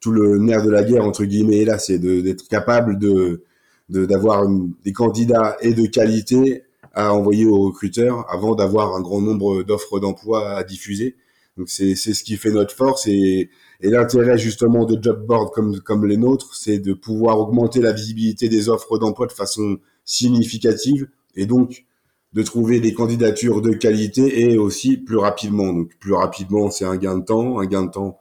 tout 0.00 0.12
le 0.12 0.38
nerf 0.38 0.62
de 0.62 0.70
la 0.70 0.84
guerre 0.84 1.04
entre 1.04 1.24
guillemets 1.24 1.62
est 1.62 1.64
là, 1.64 1.78
c'est 1.78 1.98
d'être 1.98 2.46
capable 2.48 2.98
de 2.98 3.42
d'avoir 3.88 4.48
des 4.84 4.92
candidats 4.92 5.56
et 5.60 5.72
de 5.72 5.86
qualité 5.86 6.64
à 6.92 7.14
envoyer 7.14 7.46
aux 7.46 7.66
recruteurs 7.66 8.26
avant 8.28 8.56
d'avoir 8.56 8.96
un 8.96 9.00
grand 9.00 9.20
nombre 9.20 9.62
d'offres 9.62 10.00
d'emploi 10.00 10.56
à 10.56 10.64
diffuser. 10.64 11.14
Donc 11.56 11.68
c'est 11.68 11.94
ce 11.94 12.24
qui 12.24 12.36
fait 12.36 12.50
notre 12.50 12.74
force 12.74 13.06
et, 13.06 13.48
et 13.80 13.90
l'intérêt 13.90 14.38
justement 14.38 14.84
de 14.86 15.00
job 15.00 15.24
board 15.24 15.52
comme 15.52 15.78
comme 15.80 16.04
les 16.04 16.16
nôtres, 16.16 16.54
c'est 16.54 16.78
de 16.78 16.94
pouvoir 16.94 17.38
augmenter 17.38 17.80
la 17.80 17.92
visibilité 17.92 18.48
des 18.48 18.68
offres 18.68 18.98
d'emploi 18.98 19.26
de 19.26 19.32
façon 19.32 19.78
significative 20.04 21.08
et 21.36 21.46
donc 21.46 21.84
de 22.32 22.42
trouver 22.42 22.80
des 22.80 22.92
candidatures 22.92 23.62
de 23.62 23.72
qualité 23.72 24.42
et 24.42 24.58
aussi 24.58 24.96
plus 24.96 25.16
rapidement. 25.16 25.72
Donc 25.72 25.96
plus 25.98 26.12
rapidement, 26.12 26.70
c'est 26.70 26.84
un 26.84 26.96
gain 26.96 27.18
de 27.18 27.24
temps, 27.24 27.60
un 27.60 27.66
gain 27.66 27.84
de 27.84 27.90
temps, 27.90 28.18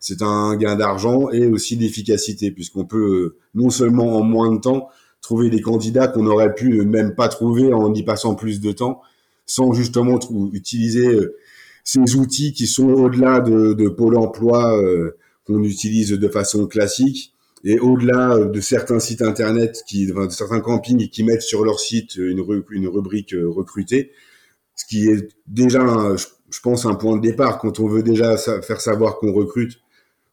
c'est 0.00 0.22
un 0.22 0.56
gain 0.56 0.76
d'argent 0.76 1.30
et 1.30 1.46
aussi 1.46 1.76
d'efficacité 1.76 2.50
puisqu'on 2.50 2.84
peut 2.84 3.34
euh, 3.34 3.38
non 3.54 3.70
seulement 3.70 4.16
en 4.16 4.22
moins 4.22 4.52
de 4.54 4.60
temps 4.60 4.88
trouver 5.20 5.50
des 5.50 5.60
candidats 5.60 6.08
qu'on 6.08 6.22
n'aurait 6.22 6.54
pu 6.54 6.82
même 6.82 7.14
pas 7.14 7.28
trouver 7.28 7.72
en 7.72 7.92
y 7.92 8.02
passant 8.04 8.34
plus 8.34 8.60
de 8.60 8.72
temps 8.72 9.02
sans 9.44 9.72
justement 9.72 10.18
utiliser 10.52 11.06
euh, 11.06 11.36
ces 11.84 12.16
outils 12.16 12.52
qui 12.52 12.66
sont 12.66 12.88
au-delà 12.88 13.40
de, 13.40 13.72
de 13.72 13.88
Pôle 13.88 14.16
Emploi 14.16 14.78
euh, 14.78 15.16
qu'on 15.46 15.62
utilise 15.62 16.10
de 16.10 16.28
façon 16.28 16.66
classique 16.66 17.34
et 17.64 17.78
au-delà 17.78 18.34
euh, 18.34 18.48
de 18.48 18.60
certains 18.60 19.00
sites 19.00 19.22
internet 19.22 19.82
qui, 19.86 20.06
de 20.06 20.28
certains 20.30 20.60
campings 20.60 21.08
qui 21.08 21.24
mettent 21.24 21.42
sur 21.42 21.64
leur 21.64 21.80
site 21.80 22.16
une, 22.16 22.44
une 22.70 22.88
rubrique 22.88 23.34
euh, 23.34 23.48
recrutée, 23.48 24.12
ce 24.74 24.84
qui 24.86 25.08
est 25.08 25.28
déjà, 25.46 26.14
je 26.50 26.60
pense, 26.60 26.86
un 26.86 26.94
point 26.94 27.16
de 27.16 27.22
départ 27.22 27.58
quand 27.58 27.80
on 27.80 27.88
veut 27.88 28.04
déjà 28.04 28.36
faire 28.36 28.80
savoir 28.80 29.18
qu'on 29.18 29.32
recrute. 29.32 29.80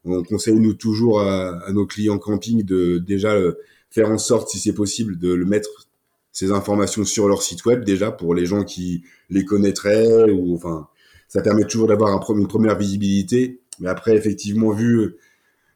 On 0.04 0.22
conseille 0.22 0.60
nous 0.60 0.74
toujours 0.74 1.20
à, 1.20 1.72
nos 1.72 1.84
clients 1.84 2.18
camping 2.18 2.62
de 2.62 2.98
déjà 2.98 3.36
faire 3.90 4.08
en 4.08 4.18
sorte, 4.18 4.48
si 4.48 4.60
c'est 4.60 4.72
possible, 4.72 5.18
de 5.18 5.34
le 5.34 5.44
mettre 5.44 5.88
ces 6.30 6.52
informations 6.52 7.04
sur 7.04 7.26
leur 7.26 7.42
site 7.42 7.64
web 7.64 7.82
déjà 7.82 8.12
pour 8.12 8.36
les 8.36 8.46
gens 8.46 8.62
qui 8.62 9.02
les 9.30 9.44
connaîtraient 9.44 10.30
ou 10.30 10.54
enfin 10.54 10.86
ça 11.28 11.42
permet 11.42 11.64
toujours 11.64 11.88
d'avoir 11.88 12.12
un, 12.12 12.38
une 12.38 12.48
première 12.48 12.78
visibilité. 12.78 13.60
Mais 13.80 13.88
après, 13.88 14.16
effectivement, 14.16 14.70
vu 14.70 14.98
euh, 14.98 15.18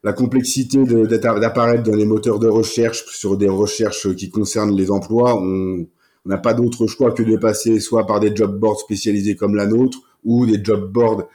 la 0.02 0.12
complexité 0.12 0.83
d'apparaître 0.85 1.83
dans 1.83 1.97
les 1.97 2.07
moteurs 2.07 2.38
de 2.38 2.49
recherche 2.49 3.04
sur 3.07 3.37
des 3.37 3.49
recherches 3.49 4.14
qui 4.14 4.30
concernent 4.30 4.75
les 4.75 4.90
emplois, 4.90 5.37
on 5.37 5.87
n'a 6.25 6.38
pas 6.38 6.54
d'autre 6.54 6.87
choix 6.87 7.12
que 7.12 7.23
de 7.23 7.37
passer 7.37 7.80
soit 7.80 8.07
par 8.07 8.21
des 8.21 8.35
job 8.35 8.59
boards 8.59 8.80
spécialisés 8.80 9.37
comme 9.37 9.54
la 9.54 9.66
nôtre 9.66 9.99
ou 10.25 10.47
des 10.47 10.62
job 10.62 10.90
boards 10.90 11.28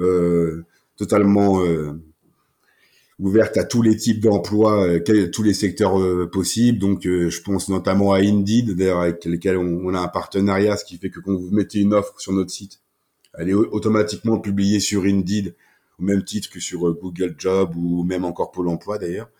euh, 0.00 0.64
totalement 0.96 1.62
euh, 1.62 1.92
ouvertes 3.18 3.56
à 3.56 3.64
tous 3.64 3.82
les 3.82 3.96
types 3.96 4.20
d'emplois, 4.20 4.86
euh, 4.86 5.28
tous 5.32 5.42
les 5.42 5.54
secteurs 5.54 5.98
euh, 5.98 6.28
possibles. 6.30 6.78
Donc, 6.78 7.06
euh, 7.06 7.30
je 7.30 7.42
pense 7.42 7.68
notamment 7.68 8.12
à 8.12 8.18
Indeed, 8.18 8.76
d'ailleurs 8.76 9.00
avec 9.00 9.24
lesquels 9.24 9.56
on, 9.56 9.80
on, 9.84 9.94
a 9.94 10.00
un 10.00 10.08
partenariat, 10.08 10.76
ce 10.76 10.84
qui 10.84 10.98
fait 10.98 11.10
que 11.10 11.20
quand 11.20 11.34
vous 11.34 11.50
mettez 11.50 11.80
une 11.80 11.94
offre 11.94 12.14
sur 12.18 12.32
notre 12.32 12.50
site, 12.50 12.80
elle 13.38 13.50
est 13.50 13.54
automatiquement 13.54 14.38
publiée 14.38 14.80
sur 14.80 15.04
Indeed 15.04 15.54
au 15.98 16.02
même 16.02 16.24
titre 16.24 16.50
que 16.50 16.60
sur 16.60 16.86
euh, 16.86 16.98
Google 17.00 17.34
Job 17.38 17.74
ou 17.76 18.04
même 18.04 18.24
encore 18.24 18.50
Pôle 18.50 18.68
Emploi 18.68 18.98
d'ailleurs. 18.98 19.30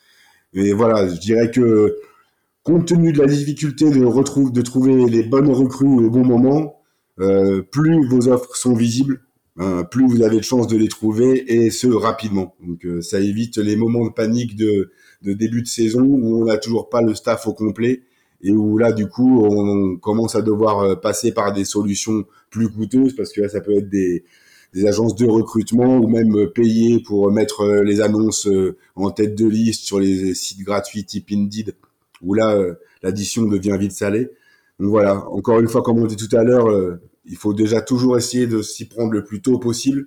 Et 0.54 0.72
voilà, 0.72 1.06
je 1.08 1.18
dirais 1.18 1.50
que 1.50 1.96
compte 2.62 2.86
tenu 2.86 3.12
de 3.12 3.18
la 3.18 3.26
difficulté 3.26 3.90
de, 3.90 4.04
retrouver, 4.04 4.50
de 4.52 4.62
trouver 4.62 5.06
les 5.06 5.22
bonnes 5.22 5.50
recrues 5.50 5.86
au 5.86 6.10
bon 6.10 6.24
moment, 6.24 6.80
euh, 7.20 7.62
plus 7.62 8.06
vos 8.08 8.28
offres 8.28 8.56
sont 8.56 8.74
visibles, 8.74 9.20
hein, 9.58 9.84
plus 9.84 10.06
vous 10.06 10.22
avez 10.22 10.38
de 10.38 10.44
chances 10.44 10.66
de 10.66 10.76
les 10.76 10.88
trouver 10.88 11.52
et 11.52 11.70
ce 11.70 11.88
rapidement. 11.88 12.54
Donc 12.66 12.86
euh, 12.86 13.02
ça 13.02 13.20
évite 13.20 13.58
les 13.58 13.76
moments 13.76 14.06
de 14.06 14.12
panique 14.12 14.56
de, 14.56 14.90
de 15.22 15.32
début 15.34 15.62
de 15.62 15.68
saison 15.68 16.02
où 16.02 16.42
on 16.42 16.46
n'a 16.46 16.56
toujours 16.56 16.88
pas 16.88 17.02
le 17.02 17.14
staff 17.14 17.46
au 17.46 17.52
complet 17.52 18.02
et 18.42 18.52
où 18.52 18.78
là 18.78 18.92
du 18.92 19.08
coup 19.08 19.44
on, 19.44 19.96
commence 19.96 20.34
à 20.34 20.42
devoir 20.42 21.00
passer 21.00 21.32
par 21.32 21.52
des 21.52 21.64
solutions 21.64 22.24
plus 22.50 22.68
coûteuses 22.68 23.16
parce 23.16 23.32
que 23.32 23.42
là 23.42 23.48
ça 23.48 23.60
peut 23.60 23.76
être 23.76 23.88
des, 23.88 24.24
des 24.74 24.86
agences 24.86 25.14
de 25.14 25.26
recrutement 25.26 25.98
ou 25.98 26.08
même 26.08 26.36
euh, 26.36 26.46
payer 26.46 27.00
pour 27.00 27.30
mettre 27.30 27.62
euh, 27.62 27.82
les 27.82 28.00
annonces 28.00 28.48
en 28.94 29.10
tête 29.10 29.34
de 29.34 29.46
liste 29.46 29.84
sur 29.84 30.00
les 30.00 30.34
sites 30.34 30.60
gratuits 30.60 31.04
type 31.04 31.28
Indeed 31.32 31.74
où 32.22 32.34
là 32.34 32.58
l'addition 33.02 33.42
devient 33.42 33.76
vite 33.78 33.92
salée. 33.92 34.30
Donc 34.80 34.88
voilà, 34.88 35.28
encore 35.28 35.60
une 35.60 35.68
fois 35.68 35.82
comme 35.82 35.98
on 35.98 36.06
dit 36.06 36.16
tout 36.16 36.34
à 36.34 36.44
l'heure, 36.44 36.98
il 37.26 37.36
faut 37.36 37.52
déjà 37.52 37.82
toujours 37.82 38.16
essayer 38.16 38.46
de 38.46 38.62
s'y 38.62 38.86
prendre 38.86 39.12
le 39.12 39.22
plus 39.22 39.42
tôt 39.42 39.58
possible 39.58 40.06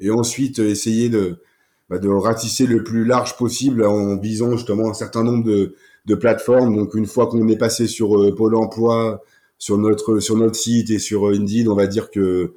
et 0.00 0.10
ensuite 0.10 0.58
essayer 0.58 1.10
de 1.10 1.36
bah, 1.90 1.98
de 1.98 2.08
ratisser 2.08 2.66
le 2.66 2.82
plus 2.82 3.04
large 3.04 3.36
possible 3.36 3.84
en 3.84 4.16
visant 4.16 4.56
justement 4.56 4.88
un 4.88 4.94
certain 4.94 5.24
nombre 5.24 5.44
de 5.44 5.74
de 6.06 6.14
plateformes. 6.14 6.76
Donc 6.76 6.94
une 6.94 7.06
fois 7.06 7.26
qu'on 7.26 7.46
est 7.48 7.56
passé 7.56 7.86
sur 7.86 8.20
euh, 8.20 8.34
Pôle 8.34 8.56
Emploi, 8.56 9.22
sur 9.58 9.78
notre 9.78 10.20
sur 10.20 10.36
notre 10.36 10.56
site 10.56 10.90
et 10.90 10.98
sur 10.98 11.28
euh, 11.28 11.34
Indeed, 11.34 11.68
on 11.68 11.74
va 11.74 11.86
dire 11.86 12.10
que 12.10 12.54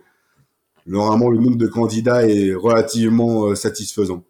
normalement 0.86 1.30
le 1.30 1.40
nombre 1.40 1.58
de 1.58 1.68
candidats 1.68 2.28
est 2.28 2.54
relativement 2.54 3.46
euh, 3.46 3.56
satisfaisant. 3.56 4.24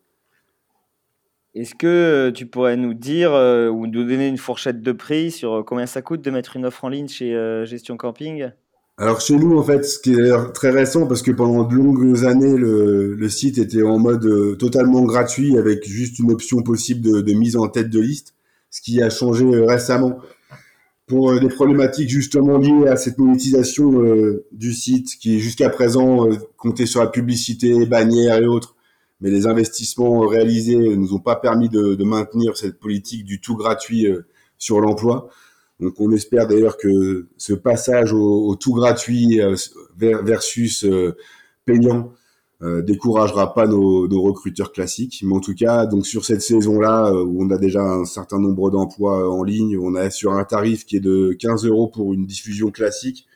Est-ce 1.54 1.76
que 1.76 2.32
tu 2.36 2.46
pourrais 2.46 2.76
nous 2.76 2.94
dire 2.94 3.32
ou 3.32 3.88
nous 3.88 4.04
donner 4.04 4.28
une 4.28 4.38
fourchette 4.38 4.82
de 4.82 4.92
prix 4.92 5.32
sur 5.32 5.64
combien 5.66 5.86
ça 5.86 6.02
coûte 6.02 6.22
de 6.22 6.30
mettre 6.30 6.58
une 6.58 6.66
offre 6.66 6.84
en 6.84 6.90
ligne 6.90 7.08
chez 7.08 7.32
Gestion 7.64 7.96
Camping? 7.96 8.50
Alors 8.98 9.22
chez 9.22 9.38
nous, 9.38 9.58
en 9.58 9.64
fait, 9.64 9.86
ce 9.86 9.98
qui 9.98 10.12
est 10.12 10.52
très 10.52 10.72
récent, 10.72 11.08
parce 11.08 11.22
que 11.22 11.32
pendant 11.32 11.64
de 11.64 11.74
longues 11.74 12.26
années, 12.26 12.58
le, 12.58 13.14
le 13.14 13.30
site 13.30 13.58
était 13.58 13.84
en 13.84 14.00
mode 14.00 14.58
totalement 14.58 15.04
gratuit, 15.04 15.58
avec 15.58 15.86
juste 15.86 16.20
une 16.20 16.34
option 16.34 16.62
possible 16.62 17.00
de, 17.00 17.22
de, 17.22 17.34
mise 17.34 17.56
en 17.56 17.70
tête 17.70 17.90
de 17.90 18.02
liste 18.02 18.36
ce 18.76 18.82
qui 18.82 19.02
a 19.02 19.10
changé 19.10 19.46
euh, 19.46 19.66
récemment 19.66 20.20
pour 21.08 21.32
euh, 21.32 21.40
des 21.40 21.50
problématiques 21.50 22.10
justement 22.10 22.58
liées 22.58 22.88
à 22.88 22.96
cette 22.96 23.18
monétisation 23.18 24.02
euh, 24.02 24.46
du 24.52 24.74
site 24.74 25.18
qui 25.20 25.40
jusqu'à 25.40 25.70
présent 25.70 26.28
comptait 26.58 26.86
sur 26.86 27.02
la 27.02 27.08
publicité, 27.08 27.86
bannière 27.86 28.42
et 28.42 28.48
autres. 28.48 28.76
Mais 29.22 29.30
les 29.30 29.48
investissements 29.48 30.22
réalisés 30.22 30.78
ne 30.78 30.96
nous 30.96 31.14
ont 31.14 31.20
pas 31.20 31.36
permis 31.36 31.70
de, 31.70 32.04
maintenir 32.04 32.58
cette 32.58 32.80
politique 32.80 33.24
du 33.24 33.40
tout 33.40 33.56
gratuit 33.56 34.08
sur 34.58 34.82
l'emploi. 34.82 35.30
Donc 35.80 36.00
on 36.00 36.12
espère 36.12 36.48
d'ailleurs 36.48 36.78
que 36.78 37.28
ce 37.38 37.54
passage 37.54 38.12
au, 38.12 38.46
au 38.48 38.56
tout 38.56 38.74
gratuit 38.74 39.40
versus 39.98 40.86
payant 41.66 42.12
euh, 42.62 42.82
découragera 42.82 43.54
pas 43.54 43.68
nos, 43.68 44.08
nos, 44.08 44.22
recruteurs 44.22 44.72
classiques. 44.72 45.22
Mais 45.26 45.36
en 45.36 45.42
tout 45.42 45.54
cas, 45.54 45.86
donc 45.86 46.06
sur 46.06 46.24
cette 46.24 46.42
saison-là, 46.42 47.08
euh, 47.08 47.24
où 47.24 47.44
on 47.44 47.50
a 47.50 47.58
déjà 47.58 47.82
un 47.82 48.06
certain 48.06 48.40
nombre 48.40 48.72
d'emplois 48.72 49.30
en 49.30 49.44
ligne, 49.44 49.78
on 49.78 49.96
est 49.96 50.10
sur 50.10 50.32
un 50.32 50.44
tarif 50.46 50.86
qui 50.86 50.96
est 50.96 51.02
de 51.02 51.36
15 51.38 51.66
euros 51.66 51.88
pour 51.88 52.14
une 52.14 52.26
diffusion 52.26 52.72
classique. 52.72 53.28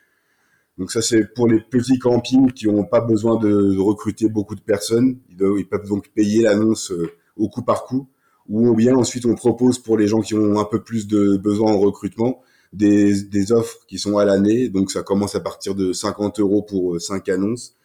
Donc 0.78 0.92
ça, 0.92 1.02
c'est 1.02 1.34
pour 1.34 1.50
les 1.50 1.60
petits 1.60 2.00
campings 2.00 2.54
qui 2.54 2.68
n'ont 2.68 2.86
pas 2.86 3.02
besoin 3.02 3.38
de, 3.38 3.78
recruter 3.78 4.30
beaucoup 4.30 4.56
de 4.56 4.62
personnes. 4.62 5.18
Ils 5.38 5.68
peuvent 5.68 5.88
donc 5.88 6.10
payer 6.16 6.44
l'annonce 6.44 6.92
euh, 6.92 7.12
au 7.36 7.50
coup 7.50 7.62
par 7.62 7.84
coup. 7.84 8.08
Ou 8.48 8.74
bien 8.74 8.96
ensuite, 8.96 9.26
on 9.26 9.36
propose 9.36 9.80
pour 9.80 9.98
les 9.98 10.08
gens 10.08 10.22
qui 10.22 10.34
ont 10.34 10.60
un 10.60 10.66
peu 10.66 10.82
plus 10.82 11.08
de 11.08 11.36
besoin 11.38 11.74
en 11.74 11.80
recrutement 11.80 12.42
des, 12.72 13.22
des 13.24 13.52
offres 13.52 13.80
qui 13.88 14.00
sont 14.00 14.18
à 14.18 14.24
l'année. 14.24 14.70
Donc 14.70 14.92
ça 14.92 15.04
commence 15.04 15.36
à 15.36 15.42
partir 15.42 15.76
de 15.76 15.92
50 15.92 16.40
euros 16.40 16.62
pour 16.62 17.02
5 17.02 17.28
annonces 17.28 17.76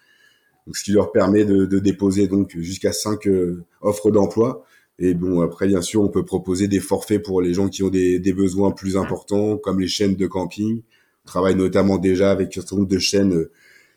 ce 0.72 0.82
qui 0.82 0.92
leur 0.92 1.12
permet 1.12 1.44
de, 1.44 1.78
déposer 1.78 2.26
donc 2.28 2.56
jusqu'à 2.56 2.92
5 2.92 3.26
euh, 3.26 3.64
offres 3.82 4.10
d'emploi. 4.10 4.64
Et 4.98 5.14
bon, 5.14 5.40
après, 5.40 5.66
bien 5.66 5.82
sûr, 5.82 6.02
on 6.02 6.08
peut 6.08 6.24
proposer 6.24 6.68
des 6.68 6.80
forfaits 6.80 7.22
pour 7.22 7.42
les 7.42 7.52
gens 7.52 7.68
qui 7.68 7.82
ont 7.82 7.90
des, 7.90 8.18
des 8.18 8.32
besoins 8.32 8.70
plus 8.70 8.96
importants, 8.96 9.58
comme 9.58 9.80
les 9.80 9.88
chaînes 9.88 10.14
de 10.14 10.26
camping. 10.26 10.82
On 11.24 11.28
travaille 11.28 11.56
notamment 11.56 11.98
déjà 11.98 12.30
avec 12.30 12.48
un 12.48 12.60
certain 12.60 12.76
nombre 12.76 12.88
de 12.88 12.98
chaînes 12.98 13.34
euh, 13.34 13.50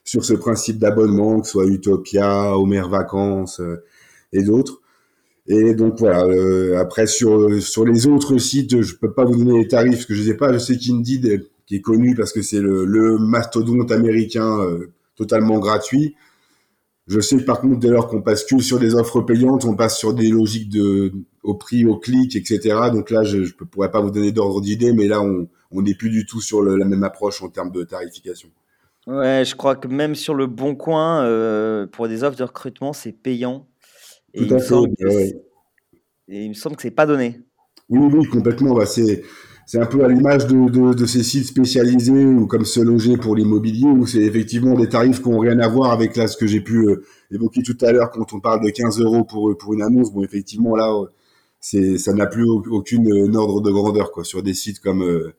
sur 0.03 0.25
ce 0.25 0.33
principe 0.33 0.79
d'abonnement, 0.79 1.39
que 1.39 1.45
ce 1.45 1.53
soit 1.53 1.67
Utopia, 1.67 2.57
Homer 2.57 2.83
Vacances 2.89 3.59
euh, 3.59 3.83
et 4.33 4.43
d'autres. 4.43 4.81
Et 5.49 5.75
donc 5.75 5.99
voilà. 5.99 6.77
après 6.77 7.07
sur 7.07 7.61
sur 7.61 7.85
les 7.85 8.05
autres 8.05 8.37
sites, 8.37 8.81
je 8.81 8.95
peux 8.95 9.13
pas 9.13 9.23
vous 9.23 9.37
donner 9.37 9.59
les 9.59 9.67
tarifs 9.69 9.93
parce 9.93 10.05
que 10.05 10.13
je 10.13 10.23
sais 10.23 10.35
pas. 10.35 10.51
Je 10.51 10.57
sais 10.57 10.77
qu'Indeed 10.77 11.47
qui 11.65 11.77
est 11.77 11.81
connu 11.81 12.15
parce 12.15 12.33
que 12.33 12.41
c'est 12.41 12.59
le, 12.59 12.83
le 12.83 13.17
mastodonte 13.17 13.89
américain 13.93 14.59
totalement 15.15 15.59
gratuit. 15.59 16.15
Je 17.07 17.19
sais 17.21 17.43
par 17.45 17.61
contre 17.61 17.79
dès 17.79 17.89
lors 17.89 18.07
qu'on 18.07 18.21
passe 18.21 18.43
que 18.43 18.59
sur 18.59 18.79
des 18.79 18.95
offres 18.95 19.21
payantes, 19.21 19.63
on 19.65 19.75
passe 19.75 19.97
sur 19.97 20.13
des 20.13 20.29
logiques 20.29 20.69
de 20.69 21.13
au 21.43 21.55
prix, 21.55 21.85
au 21.85 21.97
clic, 21.97 22.35
etc. 22.35 22.75
Donc 22.91 23.09
là, 23.09 23.23
je 23.23 23.37
ne 23.37 23.65
pourrais 23.65 23.91
pas 23.91 24.01
vous 24.01 24.11
donner 24.11 24.33
d'ordre 24.33 24.59
d'idée, 24.59 24.91
mais 24.91 25.07
là, 25.07 25.21
on 25.21 25.81
n'est 25.81 25.95
plus 25.95 26.09
du 26.09 26.25
tout 26.25 26.41
sur 26.41 26.61
la 26.61 26.85
même 26.85 27.03
approche 27.03 27.41
en 27.41 27.49
termes 27.49 27.71
de 27.71 27.83
tarification. 27.83 28.49
Ouais, 29.07 29.43
je 29.45 29.55
crois 29.55 29.77
que 29.77 29.87
même 29.87 30.15
sur 30.15 30.35
le 30.35 30.47
bon 30.47 30.75
coin, 30.75 31.23
euh, 31.23 31.87
pour 31.87 32.09
des 32.09 32.25
offres 32.25 32.37
de 32.37 32.43
recrutement, 32.43 32.91
c'est 32.91 33.13
payant. 33.13 33.65
Et 34.33 34.45
tout 34.45 34.53
à 34.53 34.59
fait. 34.59 35.37
Et 36.27 36.43
il 36.43 36.49
me 36.49 36.53
semble 36.53 36.75
que 36.75 36.81
c'est 36.81 36.91
pas 36.91 37.05
donné. 37.05 37.39
Oui, 37.87 38.13
oui, 38.13 38.27
complètement. 38.27 38.73
Bah, 38.73 38.85
c'est 38.85 39.23
c'est 39.67 39.79
un 39.79 39.85
peu 39.85 40.05
à 40.05 40.07
l'image 40.07 40.47
de, 40.47 40.69
de, 40.69 40.93
de, 40.93 41.05
ces 41.05 41.23
sites 41.23 41.45
spécialisés 41.45 42.25
ou 42.25 42.47
comme 42.47 42.63
se 42.63 42.79
loger 42.79 43.17
pour 43.17 43.35
l'immobilier 43.35 43.85
où 43.85 44.07
c'est 44.07 44.21
effectivement 44.21 44.75
des 44.75 44.87
tarifs 44.87 45.21
qui 45.21 45.29
n'ont 45.29 45.39
rien 45.39 45.59
à 45.59 45.67
voir 45.67 45.91
avec 45.91 46.15
là 46.15 46.27
ce 46.27 46.37
que 46.37 46.47
j'ai 46.47 46.61
pu 46.61 46.87
euh, 46.87 47.03
évoquer 47.31 47.61
tout 47.63 47.77
à 47.81 47.91
l'heure 47.91 48.09
quand 48.11 48.31
on 48.31 48.39
parle 48.39 48.63
de 48.63 48.69
15 48.69 49.01
euros 49.01 49.25
pour 49.25 49.57
pour 49.57 49.73
une 49.73 49.81
annonce. 49.81 50.13
Bon, 50.13 50.23
effectivement 50.23 50.77
là, 50.77 50.89
euh, 50.89 51.07
c'est 51.59 51.97
ça 51.97 52.13
n'a 52.13 52.27
plus 52.27 52.47
aucune 52.49 53.11
euh, 53.11 53.35
ordre 53.35 53.59
de 53.59 53.69
grandeur 53.69 54.13
quoi 54.13 54.23
sur 54.23 54.41
des 54.41 54.53
sites 54.53 54.79
comme 54.79 55.33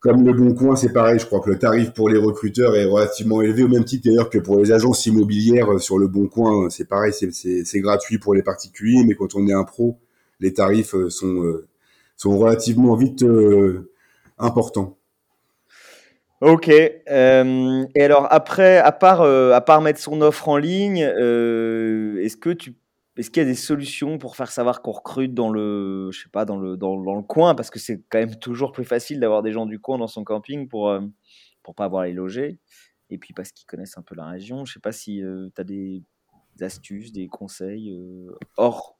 comme 0.00 0.24
le 0.24 0.32
Bon 0.32 0.54
Coin, 0.54 0.74
c'est 0.74 0.92
pareil. 0.92 1.18
Je 1.18 1.26
crois 1.26 1.40
que 1.40 1.50
le 1.50 1.58
tarif 1.58 1.92
pour 1.92 2.08
les 2.08 2.18
recruteurs 2.18 2.74
est 2.76 2.86
relativement 2.86 3.42
élevé, 3.42 3.62
au 3.62 3.68
même 3.68 3.84
titre 3.84 4.08
d'ailleurs 4.08 4.30
que 4.30 4.38
pour 4.38 4.58
les 4.58 4.72
agences 4.72 5.04
immobilières 5.04 5.80
sur 5.80 5.98
le 5.98 6.08
Bon 6.08 6.28
Coin. 6.28 6.70
C'est 6.70 6.88
pareil, 6.88 7.12
c'est 7.12 7.80
gratuit 7.80 8.18
pour 8.18 8.32
les 8.34 8.42
particuliers, 8.42 9.04
mais 9.06 9.14
quand 9.14 9.34
on 9.34 9.46
est 9.48 9.52
un 9.52 9.64
pro, 9.64 9.98
les 10.40 10.52
tarifs 10.54 10.94
sont, 11.08 11.58
sont 12.16 12.38
relativement 12.38 12.94
vite 12.96 13.24
importants. 14.38 14.98
Ok. 16.44 16.68
Euh, 16.68 17.86
et 17.94 18.02
alors 18.02 18.26
après, 18.30 18.76
à 18.76 18.92
part, 18.92 19.22
euh, 19.22 19.52
à 19.52 19.62
part 19.62 19.80
mettre 19.80 19.98
son 19.98 20.20
offre 20.20 20.48
en 20.48 20.58
ligne, 20.58 21.02
euh, 21.02 22.20
est-ce 22.22 22.36
que 22.36 22.50
tu, 22.50 22.76
est-ce 23.16 23.30
qu'il 23.30 23.42
y 23.42 23.46
a 23.46 23.48
des 23.48 23.54
solutions 23.54 24.18
pour 24.18 24.36
faire 24.36 24.50
savoir 24.50 24.82
qu'on 24.82 24.92
recrute 24.92 25.32
dans 25.32 25.48
le, 25.48 26.10
je 26.12 26.22
sais 26.24 26.28
pas, 26.28 26.44
dans 26.44 26.58
le, 26.58 26.76
dans, 26.76 26.96
le 26.96 27.22
coin, 27.22 27.54
parce 27.54 27.70
que 27.70 27.78
c'est 27.78 28.02
quand 28.10 28.18
même 28.18 28.36
toujours 28.36 28.72
plus 28.72 28.84
facile 28.84 29.20
d'avoir 29.20 29.42
des 29.42 29.52
gens 29.52 29.64
du 29.64 29.78
coin 29.78 29.96
dans 29.96 30.06
son 30.06 30.22
camping 30.22 30.68
pour, 30.68 30.94
pour 31.62 31.74
pas 31.74 31.86
avoir 31.86 32.02
à 32.02 32.06
les 32.08 32.12
loger, 32.12 32.58
et 33.08 33.16
puis 33.16 33.32
parce 33.32 33.50
qu'ils 33.50 33.66
connaissent 33.66 33.96
un 33.96 34.02
peu 34.02 34.14
la 34.14 34.26
région. 34.26 34.66
Je 34.66 34.74
sais 34.74 34.80
pas 34.80 34.92
si 34.92 35.22
tu 35.54 35.60
as 35.60 35.64
des, 35.64 36.02
astuces, 36.60 37.10
des 37.12 37.26
conseils 37.28 37.96
hors, 38.58 38.98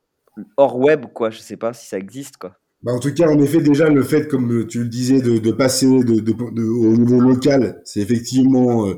hors 0.57 0.79
web, 0.79 1.05
quoi. 1.13 1.29
Je 1.29 1.41
sais 1.41 1.59
pas 1.59 1.75
si 1.75 1.87
ça 1.87 1.99
existe, 1.99 2.39
quoi. 2.39 2.57
Bah, 2.85 2.93
en 2.93 2.99
tout 2.99 3.15
cas, 3.15 3.29
en 3.31 3.41
effet, 3.41 3.63
déjà, 3.63 3.89
le 3.89 4.03
fait, 4.03 4.29
comme 4.29 4.67
tu 4.67 4.81
le 4.81 4.89
disais, 4.89 5.23
de, 5.23 5.51
passer 5.53 5.87
au 5.87 6.03
niveau 6.03 7.19
local, 7.19 7.81
c'est 7.85 8.01
effectivement 8.01 8.87
euh, 8.87 8.95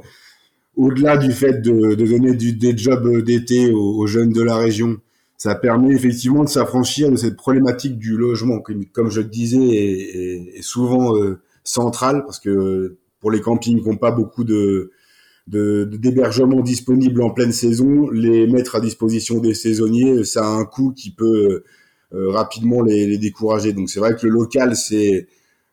au-delà 0.74 1.16
du 1.16 1.30
fait 1.30 1.62
de, 1.62 1.94
donner 1.94 2.34
du, 2.34 2.52
des 2.52 2.76
jobs 2.76 3.22
d'été 3.22 3.70
aux, 3.70 4.06
jeunes 4.08 4.32
de 4.32 4.42
la 4.42 4.56
région. 4.56 4.96
Ça 5.36 5.54
permet 5.54 5.94
effectivement 5.94 6.42
de 6.42 6.48
s'affranchir 6.48 7.12
de 7.12 7.16
cette 7.16 7.36
problématique 7.36 7.96
du 7.96 8.16
logement, 8.16 8.60
qui, 8.60 8.88
comme 8.88 9.08
je 9.08 9.20
le 9.20 9.28
disais, 9.28 9.64
est, 10.56 10.62
souvent 10.62 11.16
euh, 11.16 11.38
centrale, 11.62 12.24
parce 12.24 12.40
que 12.40 12.96
pour 13.20 13.30
les 13.30 13.40
campings 13.40 13.80
qui 13.80 13.88
n'ont 13.88 13.96
pas 13.96 14.10
beaucoup 14.10 14.42
de 14.42 14.90
d'hébergement 15.46 16.60
disponible 16.60 17.22
en 17.22 17.30
pleine 17.30 17.52
saison, 17.52 18.10
les 18.10 18.48
mettre 18.48 18.74
à 18.74 18.80
disposition 18.80 19.38
des 19.38 19.54
saisonniers, 19.54 20.24
ça 20.24 20.44
a 20.44 20.50
un 20.50 20.64
coût 20.64 20.92
qui 20.92 21.12
peut 21.12 21.24
euh, 21.52 21.64
rapidement 22.12 22.82
les, 22.82 23.06
les, 23.06 23.18
décourager. 23.18 23.72
Donc 23.72 23.90
c'est 23.90 24.00
vrai 24.00 24.14
que 24.14 24.26
le 24.26 24.32
local 24.32 24.76
c'est 24.76 25.26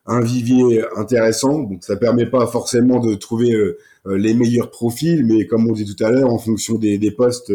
un 0.06 0.20
vivier 0.20 0.84
intéressant. 0.96 1.60
Donc 1.60 1.84
ça 1.84 1.96
permet 1.96 2.26
pas 2.26 2.46
forcément 2.46 3.00
de 3.00 3.14
trouver 3.14 3.52
euh, 3.52 3.78
euh, 4.06 4.16
les 4.16 4.34
meilleurs 4.34 4.70
profils, 4.70 5.24
mais 5.24 5.46
comme 5.46 5.68
on 5.68 5.72
dit 5.72 5.84
tout 5.84 6.04
à 6.04 6.10
l'heure, 6.10 6.30
en 6.30 6.38
fonction 6.38 6.76
des, 6.76 6.98
des 6.98 7.10
postes, 7.10 7.52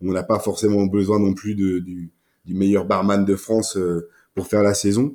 on 0.00 0.12
n'a 0.12 0.22
pas 0.22 0.38
forcément 0.38 0.86
besoin 0.86 1.18
non 1.18 1.34
plus 1.34 1.54
de, 1.54 1.78
du, 1.78 2.10
du, 2.46 2.54
meilleur 2.54 2.84
barman 2.84 3.24
de 3.24 3.36
France 3.36 3.78
pour 4.34 4.46
faire 4.46 4.62
la 4.62 4.74
saison. 4.74 5.14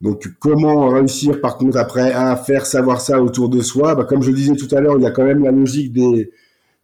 Donc 0.00 0.28
comment 0.38 0.88
réussir 0.88 1.40
par 1.40 1.58
contre 1.58 1.76
après 1.76 2.12
à 2.12 2.36
faire 2.36 2.66
savoir 2.66 3.00
ça 3.00 3.20
autour 3.20 3.48
de 3.48 3.60
soi? 3.60 3.94
Bah, 3.94 4.04
Comme 4.04 4.22
je 4.22 4.30
le 4.30 4.36
disais 4.36 4.54
tout 4.54 4.72
à 4.74 4.80
l'heure, 4.80 4.96
il 4.96 5.02
y 5.02 5.06
a 5.06 5.10
quand 5.10 5.24
même 5.24 5.44
la 5.44 5.50
logique 5.50 5.92
des, 5.92 6.30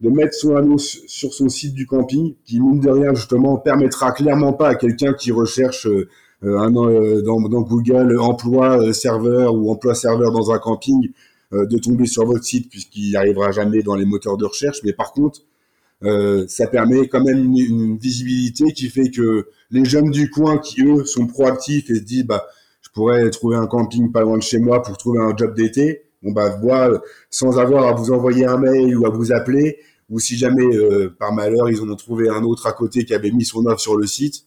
de 0.05 0.09
mettre 0.11 0.35
son 0.35 0.55
annonce 0.55 0.99
sur 1.07 1.33
son 1.33 1.49
site 1.49 1.73
du 1.73 1.87
camping, 1.87 2.35
qui 2.45 2.59
mine 2.59 2.79
de 2.79 2.89
rien 2.89 3.13
justement 3.15 3.57
permettra 3.57 4.11
clairement 4.11 4.53
pas 4.53 4.69
à 4.69 4.75
quelqu'un 4.75 5.13
qui 5.13 5.31
recherche 5.31 5.87
euh, 5.87 6.07
un 6.43 6.71
euh, 6.75 7.23
dans, 7.23 7.41
dans, 7.49 7.61
Google 7.61 8.19
emploi 8.19 8.79
euh, 8.79 8.93
serveur 8.93 9.55
ou 9.55 9.71
emploi 9.71 9.95
serveur 9.95 10.31
dans 10.31 10.51
un 10.51 10.59
camping 10.59 11.09
de 11.51 11.77
tomber 11.77 12.05
sur 12.05 12.25
votre 12.25 12.43
site 12.43 12.69
puisqu'il 12.69 13.13
n'arrivera 13.13 13.51
jamais 13.51 13.81
dans 13.81 13.95
les 13.95 14.03
moteurs 14.03 14.35
de 14.35 14.43
recherche. 14.43 14.79
Mais 14.83 14.91
par 14.91 15.13
contre, 15.13 15.39
ça 16.01 16.67
permet 16.67 17.07
quand 17.07 17.23
même 17.23 17.37
une, 17.37 17.97
visibilité 17.97 18.73
qui 18.73 18.89
fait 18.89 19.09
que 19.09 19.47
les 19.71 19.85
jeunes 19.85 20.09
du 20.09 20.29
coin 20.29 20.57
qui 20.57 20.81
eux 20.83 21.05
sont 21.05 21.27
proactifs 21.27 21.89
et 21.89 21.95
se 21.95 22.03
disent 22.03 22.25
bah 22.25 22.45
je 22.81 22.89
pourrais 22.89 23.29
trouver 23.29 23.55
un 23.55 23.67
camping 23.67 24.11
pas 24.11 24.21
loin 24.21 24.37
de 24.37 24.43
chez 24.43 24.59
moi 24.59 24.81
pour 24.83 24.97
trouver 24.97 25.19
un 25.19 25.37
job 25.37 25.55
d'été 25.55 26.05
on 26.25 26.31
bah 26.31 26.49
voir 26.61 26.89
sans 27.29 27.59
avoir 27.59 27.87
à 27.87 27.93
vous 27.93 28.11
envoyer 28.11 28.45
un 28.45 28.57
mail 28.57 28.97
ou 28.97 29.05
à 29.05 29.09
vous 29.09 29.31
appeler, 29.31 29.77
ou 30.09 30.19
si 30.19 30.37
jamais 30.37 30.65
euh, 30.65 31.15
par 31.17 31.33
malheur 31.33 31.69
ils 31.69 31.81
en 31.81 31.89
ont 31.89 31.95
trouvé 31.95 32.29
un 32.29 32.43
autre 32.43 32.67
à 32.67 32.73
côté 32.73 33.05
qui 33.05 33.13
avait 33.13 33.31
mis 33.31 33.45
son 33.45 33.65
offre 33.65 33.79
sur 33.79 33.97
le 33.97 34.05
site, 34.05 34.45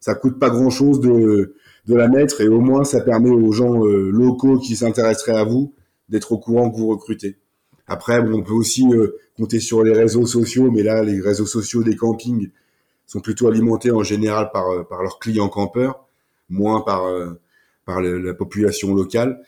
ça 0.00 0.14
coûte 0.14 0.38
pas 0.38 0.50
grand 0.50 0.70
chose 0.70 1.00
de, 1.00 1.54
de 1.86 1.94
la 1.94 2.08
mettre 2.08 2.40
et 2.40 2.48
au 2.48 2.60
moins 2.60 2.84
ça 2.84 3.00
permet 3.00 3.30
aux 3.30 3.52
gens 3.52 3.84
euh, 3.84 4.10
locaux 4.10 4.58
qui 4.58 4.76
s'intéresseraient 4.76 5.36
à 5.36 5.44
vous 5.44 5.74
d'être 6.08 6.32
au 6.32 6.38
courant 6.38 6.70
que 6.70 6.76
vous 6.76 6.88
recrutez. 6.88 7.38
Après, 7.86 8.20
on 8.20 8.42
peut 8.42 8.52
aussi 8.52 8.86
euh, 8.92 9.16
compter 9.36 9.60
sur 9.60 9.82
les 9.82 9.92
réseaux 9.92 10.26
sociaux, 10.26 10.70
mais 10.70 10.82
là, 10.82 11.02
les 11.02 11.20
réseaux 11.20 11.46
sociaux 11.46 11.82
des 11.82 11.96
campings 11.96 12.50
sont 13.06 13.20
plutôt 13.20 13.48
alimentés 13.48 13.90
en 13.90 14.02
général 14.02 14.50
par, 14.52 14.86
par 14.88 15.02
leurs 15.02 15.18
clients 15.18 15.48
campeurs, 15.48 16.06
moins 16.48 16.80
par, 16.82 17.02
par 17.84 18.00
la 18.00 18.34
population 18.34 18.94
locale. 18.94 19.42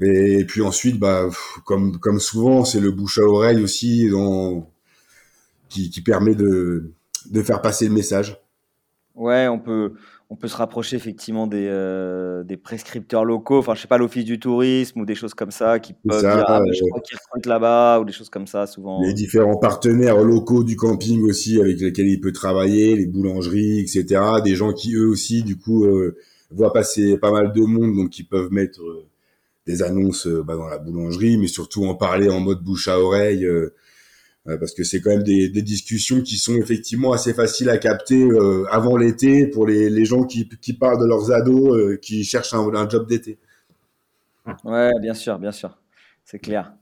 Et 0.00 0.44
puis 0.44 0.60
ensuite, 0.60 0.98
bah, 0.98 1.28
comme, 1.64 1.98
comme 1.98 2.20
souvent, 2.20 2.64
c'est 2.64 2.80
le 2.80 2.90
bouche 2.90 3.18
à 3.18 3.22
oreille 3.22 3.62
aussi 3.62 4.10
dans, 4.10 4.70
qui, 5.68 5.90
qui 5.90 6.02
permet 6.02 6.34
de, 6.34 6.92
de 7.30 7.42
faire 7.42 7.62
passer 7.62 7.88
le 7.88 7.94
message. 7.94 8.40
Ouais, 9.14 9.48
on 9.48 9.58
peut, 9.58 9.94
on 10.28 10.36
peut 10.36 10.48
se 10.48 10.56
rapprocher 10.56 10.96
effectivement 10.96 11.46
des, 11.46 11.66
euh, 11.68 12.44
des 12.44 12.58
prescripteurs 12.58 13.24
locaux, 13.24 13.58
enfin 13.58 13.74
je 13.74 13.80
sais 13.80 13.88
pas 13.88 13.96
l'office 13.96 14.26
du 14.26 14.38
tourisme 14.38 15.00
ou 15.00 15.06
des 15.06 15.14
choses 15.14 15.32
comme 15.32 15.50
ça 15.50 15.78
qui 15.78 15.94
peuvent 15.94 16.20
dire 16.20 16.44
ah, 16.46 16.60
je 16.70 16.84
crois 16.90 17.00
qu'ils 17.00 17.16
recrutent 17.16 17.46
là-bas 17.46 18.00
ou 18.00 18.04
des 18.04 18.12
choses 18.12 18.28
comme 18.28 18.46
ça 18.46 18.66
souvent. 18.66 19.00
Les 19.00 19.14
différents 19.14 19.56
partenaires 19.56 20.22
locaux 20.22 20.64
du 20.64 20.76
camping 20.76 21.22
aussi 21.22 21.58
avec 21.58 21.80
lesquels 21.80 22.08
il 22.08 22.20
peut 22.20 22.32
travailler, 22.32 22.94
les 22.94 23.06
boulangeries, 23.06 23.80
etc. 23.80 24.20
Des 24.44 24.54
gens 24.54 24.74
qui 24.74 24.94
eux 24.94 25.08
aussi 25.08 25.42
du 25.42 25.56
coup 25.56 25.86
euh, 25.86 26.18
voient 26.50 26.74
passer 26.74 27.16
pas 27.16 27.30
mal 27.30 27.54
de 27.54 27.62
monde 27.62 27.94
donc 27.96 28.10
qui 28.10 28.24
peuvent 28.24 28.52
mettre 28.52 28.82
euh, 28.82 29.06
des 29.66 29.82
annonces 29.82 30.26
euh, 30.26 30.42
bah, 30.42 30.56
dans 30.56 30.68
la 30.68 30.78
boulangerie, 30.78 31.36
mais 31.36 31.48
surtout 31.48 31.84
en 31.86 31.94
parler 31.94 32.28
en 32.30 32.40
mode 32.40 32.62
bouche 32.62 32.88
à 32.88 33.00
oreille, 33.00 33.44
euh, 33.44 33.74
euh, 34.46 34.56
parce 34.58 34.72
que 34.72 34.84
c'est 34.84 35.00
quand 35.00 35.10
même 35.10 35.24
des, 35.24 35.48
discussions 35.48 36.22
qui 36.22 36.36
sont 36.36 36.54
effectivement 36.54 37.12
assez 37.12 37.34
faciles 37.34 37.68
à 37.68 37.78
capter 37.78 38.28
avant 38.70 38.96
l'été 38.96 39.48
pour 39.48 39.66
les, 39.66 40.04
gens 40.04 40.22
qui, 40.24 40.48
parlent 40.78 41.00
de 41.00 41.06
leurs 41.06 41.32
ados 41.32 41.98
qui 42.00 42.24
cherchent 42.24 42.54
un, 42.54 42.88
job 42.88 43.08
d'été. 43.08 43.38
Ouais, 44.62 44.92
bien 45.00 45.14
sûr, 45.14 45.40
bien 45.40 45.50
sûr, 45.50 45.76
c'est 46.24 46.38
clair. 46.38 46.72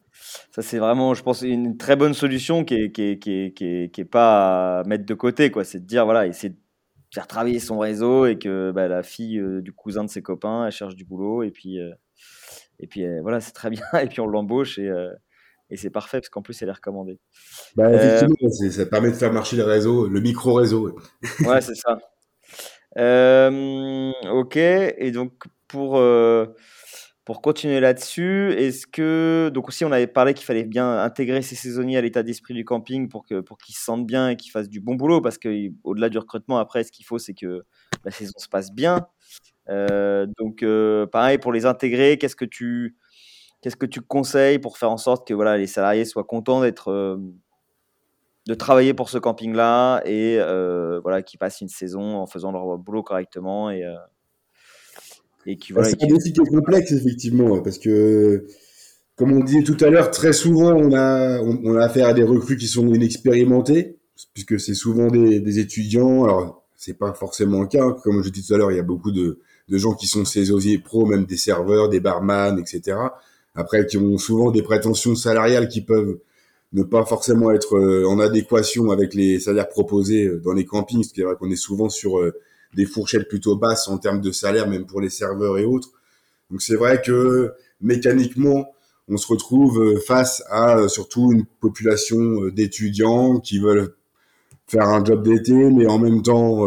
Ça, 0.53 0.61
c'est 0.61 0.79
vraiment, 0.79 1.15
je 1.15 1.23
pense, 1.23 1.41
une 1.41 1.79
très 1.79 1.97
bonne 1.97 2.13
solution 2.13 2.65
qui 2.65 2.75
est, 2.75 2.93
qui 2.93 3.03
est, 3.03 3.19
qui 3.19 3.33
est, 3.33 3.53
qui 3.53 3.65
est, 3.65 3.89
qui 3.91 4.01
est 4.03 4.05
pas 4.05 4.81
à 4.81 4.85
mettre 4.85 5.07
de 5.07 5.15
côté, 5.15 5.51
quoi. 5.51 5.65
C'est 5.65 5.81
de 5.81 5.87
dire, 5.87 6.05
voilà, 6.05 6.27
essayer 6.27 6.51
de 6.51 6.59
faire 7.15 7.27
travailler 7.27 7.61
son 7.61 7.79
réseau 7.79 8.27
et 8.27 8.39
que 8.39 8.73
bah, 8.73 8.89
la 8.89 9.03
fille 9.03 9.43
du 9.63 9.73
cousin 9.73 10.05
de 10.05 10.11
ses 10.11 10.21
copains, 10.21 10.67
elle 10.67 10.73
cherche 10.73 10.97
du 10.97 11.07
boulot 11.07 11.43
et 11.43 11.51
puis, 11.51 11.81
et 12.85 12.87
puis 12.87 13.03
euh, 13.07 13.21
voilà, 13.23 13.41
c'est 13.41 13.53
très 13.53 13.71
bien. 13.71 13.83
Et 14.03 14.09
puis 14.09 14.21
on 14.21 14.27
l'embauche 14.27 14.79
et, 14.79 14.89
euh, 14.89 15.11
et 15.71 15.79
c'est 15.79 15.89
parfait 15.89 16.19
parce 16.19 16.29
qu'en 16.29 16.43
plus, 16.43 16.61
elle 16.61 16.69
est 16.69 16.73
recommandée. 16.73 17.19
Bah, 17.77 17.87
euh, 17.87 17.95
effectivement, 17.95 18.71
ça 18.71 18.85
permet 18.85 19.11
de 19.11 19.17
faire 19.17 19.33
marcher 19.33 19.57
le 19.57 19.65
réseau, 19.65 20.07
le 20.07 20.21
micro-réseau. 20.21 20.95
ouais, 21.47 21.61
c'est 21.63 21.75
ça. 21.75 21.99
ok, 24.31 24.57
et 24.57 25.11
donc 25.13 25.45
pour, 25.67 25.99
pour 27.25 27.41
continuer 27.41 27.81
là-dessus, 27.81 28.53
est-ce 28.53 28.87
que. 28.87 29.51
Donc 29.55 29.69
aussi, 29.69 29.87
on 29.87 29.93
avait 29.93 30.07
parlé 30.07 30.35
qu'il 30.35 30.45
fallait 30.45 30.65
bien 30.65 30.99
intégrer 30.99 31.41
ces 31.41 31.55
saisonniers 31.55 31.97
à 31.97 32.03
l'état 32.03 32.23
d'esprit 32.23 32.53
du 32.53 32.67
camping 32.67 33.09
pour 33.09 33.25
qu'ils 33.25 33.41
pour 33.41 33.57
qu'ils 33.57 33.75
se 33.75 33.83
sentent 33.83 34.07
bien 34.07 34.29
et 34.29 34.37
qu'ils 34.37 34.51
fassent 34.53 34.69
du 34.69 34.81
bon 34.81 34.95
boulot 34.95 35.23
parce 35.23 35.39
qu'au-delà 35.39 36.11
du 36.11 36.19
recrutement, 36.19 36.59
après, 36.59 36.85
ce 36.85 36.93
qu'il 36.93 37.07
faut, 37.07 37.19
c'est 37.19 37.35
que 37.35 37.65
la 38.05 38.11
saison 38.11 38.35
se 38.37 38.49
passe 38.49 38.73
bien. 38.73 39.09
Euh, 39.71 40.27
donc, 40.39 40.63
euh, 40.63 41.07
pareil, 41.07 41.39
pour 41.39 41.53
les 41.53 41.67
intégrer, 41.67 42.19
qu'est-ce 42.19 42.37
que 42.37 42.45
tu 42.45 42.97
qu'est-ce 43.61 43.77
que 43.77 43.87
tu 43.87 44.03
conseilles 44.03 44.59
pour 44.59 44.77
faire 44.77 44.91
en 44.91 44.99
sorte 44.99 45.27
que 45.27 45.33
voilà, 45.33 45.57
les 45.57 45.67
salariés 45.67 46.05
soient 46.05 46.25
contents 46.25 46.61
d'être 46.61 46.91
euh, 46.91 47.17
de 48.47 48.53
travailler 48.53 48.93
pour 48.93 49.09
ce 49.09 49.17
camping-là 49.17 50.03
et 50.05 50.39
voilà, 51.03 51.23
qu'ils 51.23 51.39
passent 51.39 51.63
une 51.63 51.69
saison 51.69 52.17
en 52.17 52.27
faisant 52.27 52.53
leur 52.53 52.77
boulot 52.77 53.03
correctement 53.03 53.71
et, 53.71 53.85
et 55.47 55.57
qui 55.57 55.73
voilà, 55.73 55.89
C'est 55.89 56.03
un 56.03 56.09
défi 56.09 56.35
qui 56.35 56.41
est 56.43 56.51
complexe 56.51 56.93
effectivement 56.93 57.63
parce 57.63 57.79
que 57.79 58.47
comme 59.17 59.33
on 59.33 59.43
disait 59.43 59.63
tout 59.63 59.83
à 59.83 59.89
l'heure, 59.89 60.11
très 60.11 60.35
souvent 60.35 60.75
on 60.75 60.93
a 60.93 61.41
on, 61.41 61.75
a 61.77 61.85
affaire 61.85 62.09
à 62.09 62.13
des 62.13 62.23
recrues 62.23 62.59
qui 62.59 62.67
sont 62.67 62.87
inexpérimentés 62.93 63.97
puisque 64.35 64.61
c'est 64.61 64.75
souvent 64.75 65.07
des, 65.07 65.41
des 65.41 65.59
étudiants. 65.59 66.25
Alors 66.25 66.65
c'est 66.77 66.99
pas 66.99 67.15
forcément 67.15 67.63
le 67.63 67.69
cas, 67.69 67.93
comme 68.03 68.23
je 68.23 68.29
disais 68.29 68.49
tout 68.49 68.55
à 68.55 68.59
l'heure, 68.59 68.71
il 68.71 68.77
y 68.77 68.81
a 68.81 68.85
beaucoup 68.85 69.11
de 69.11 69.41
de 69.69 69.79
gens 69.79 69.95
qui 69.95 70.07
sont 70.07 70.25
saisonniers 70.25 70.79
pros, 70.79 71.07
même 71.07 71.25
des 71.25 71.37
serveurs, 71.37 71.89
des 71.89 72.01
barman, 72.01 72.59
etc. 72.59 72.97
Après, 73.55 73.87
qui 73.87 73.97
ont 73.97 74.19
souvent 74.19 74.51
des 74.51 74.63
prétentions 74.63 75.15
salariales 75.15 75.69
qui 75.69 75.81
peuvent 75.81 76.19
ne 76.75 76.83
pas 76.83 77.05
forcément 77.05 77.53
être 77.53 77.77
euh, 77.77 78.05
en 78.07 78.19
adéquation 78.19 78.91
avec 78.91 79.15
les 79.15 79.39
salaires 79.39 79.69
proposés 79.69 80.27
euh, 80.27 80.41
dans 80.45 80.53
les 80.53 80.65
campings, 80.65 81.05
ce 81.05 81.13
qui 81.13 81.21
est 81.21 81.25
vrai 81.25 81.37
qu'on 81.39 81.51
est 81.51 81.57
souvent 81.57 81.89
sur 81.89 82.19
euh, 82.19 82.33
des 82.75 82.85
fourchettes 82.85 83.29
plutôt 83.29 83.57
basses 83.57 83.87
en 83.87 83.99
termes 83.99 84.21
de 84.21 84.33
salaire, 84.33 84.69
même 84.69 84.85
pour 84.85 85.01
les 85.01 85.09
serveurs 85.09 85.57
et 85.59 85.65
autres. 85.65 85.91
Donc 86.51 86.61
c'est 86.61 86.75
vrai 86.75 87.01
que 87.01 87.53
mécaniquement, 87.81 88.75
on 89.09 89.17
se 89.17 89.29
retrouve 89.29 90.01
face 90.05 90.43
à 90.51 90.89
surtout 90.89 91.31
une 91.33 91.45
population 91.61 92.49
d'étudiants 92.49 93.39
qui 93.39 93.61
veulent 93.61 93.95
faire 94.67 94.89
un 94.89 95.05
job 95.05 95.23
d'été, 95.23 95.53
mais 95.53 95.87
en 95.87 95.99
même 95.99 96.23
temps 96.23 96.67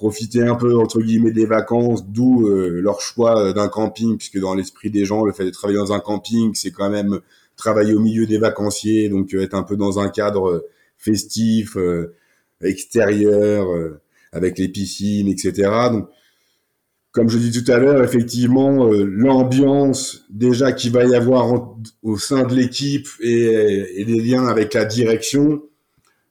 profiter 0.00 0.42
un 0.42 0.54
peu 0.54 0.78
entre 0.78 1.00
guillemets 1.00 1.30
des 1.30 1.44
vacances, 1.44 2.06
d'où 2.06 2.48
leur 2.48 3.02
choix 3.02 3.52
d'un 3.52 3.68
camping, 3.68 4.16
puisque 4.16 4.38
dans 4.38 4.54
l'esprit 4.54 4.90
des 4.90 5.04
gens, 5.04 5.24
le 5.24 5.32
fait 5.32 5.44
de 5.44 5.50
travailler 5.50 5.78
dans 5.78 5.92
un 5.92 6.00
camping, 6.00 6.54
c'est 6.54 6.70
quand 6.70 6.88
même 6.88 7.20
travailler 7.56 7.92
au 7.92 8.00
milieu 8.00 8.26
des 8.26 8.38
vacanciers, 8.38 9.10
donc 9.10 9.34
être 9.34 9.54
un 9.54 9.62
peu 9.62 9.76
dans 9.76 9.98
un 9.98 10.08
cadre 10.08 10.64
festif, 10.96 11.76
extérieur, 12.62 13.66
avec 14.32 14.58
les 14.58 14.68
piscines, 14.68 15.28
etc. 15.28 15.70
Donc 15.92 16.08
comme 17.12 17.28
je 17.28 17.38
dis 17.38 17.50
tout 17.50 17.70
à 17.70 17.78
l'heure, 17.78 18.04
effectivement, 18.04 18.86
euh, 18.86 19.04
l'ambiance 19.04 20.24
déjà 20.30 20.72
qu'il 20.72 20.92
va 20.92 21.04
y 21.04 21.14
avoir 21.14 21.74
au 22.02 22.16
sein 22.18 22.44
de 22.44 22.54
l'équipe 22.54 23.08
et, 23.20 24.04
les 24.04 24.20
liens 24.20 24.46
avec 24.46 24.74
la 24.74 24.84
direction 24.84 25.62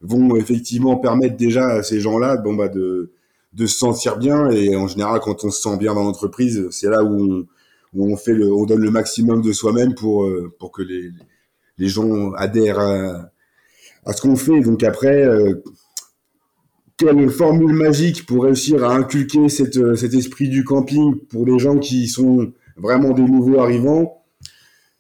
vont 0.02 0.38
effectivement 0.38 0.96
permettre 0.96 1.36
déjà 1.36 1.68
à 1.68 1.84
ces 1.84 2.00
gens-là 2.00 2.38
bon, 2.38 2.54
bah, 2.54 2.70
de, 2.70 3.12
de 3.54 3.66
se 3.66 3.78
sentir 3.78 4.18
bien. 4.18 4.50
Et 4.52 4.76
en 4.76 4.88
général, 4.88 5.20
quand 5.22 5.44
on 5.44 5.52
se 5.52 5.62
sent 5.62 5.78
bien 5.78 5.94
dans 5.94 6.04
l'entreprise, 6.04 6.68
c'est 6.72 6.90
là 6.90 7.04
où 7.04 7.46
on, 7.96 8.12
on, 8.12 8.16
fait 8.18 8.34
le, 8.34 8.52
on 8.54 8.66
donne 8.66 8.82
le 8.82 8.92
maximum 8.92 9.42
de 9.42 9.52
soi-même 9.52 9.96
pour, 9.96 10.26
euh, 10.26 10.54
pour 10.60 10.72
que 10.72 10.82
les, 10.82 11.10
les 11.78 11.88
gens 11.88 12.32
adhèrent 12.34 12.80
à, 12.80 13.32
à 14.06 14.14
ce 14.14 14.22
qu'on 14.22 14.36
fait. 14.36 14.62
Donc 14.62 14.84
après, 14.84 15.24
euh, 15.26 15.56
quelle 16.98 17.30
formule 17.30 17.74
magique 17.74 18.26
pour 18.26 18.44
réussir 18.44 18.84
à 18.84 18.94
inculquer 18.94 19.48
euh, 19.78 19.96
cet 19.96 20.14
esprit 20.14 20.50
du 20.50 20.64
camping 20.64 21.18
pour 21.30 21.46
des 21.46 21.58
gens 21.58 21.78
qui 21.78 22.08
sont 22.08 22.52
vraiment 22.78 23.12
des 23.12 23.24
nouveaux 23.24 23.60
arrivants? 23.60 24.16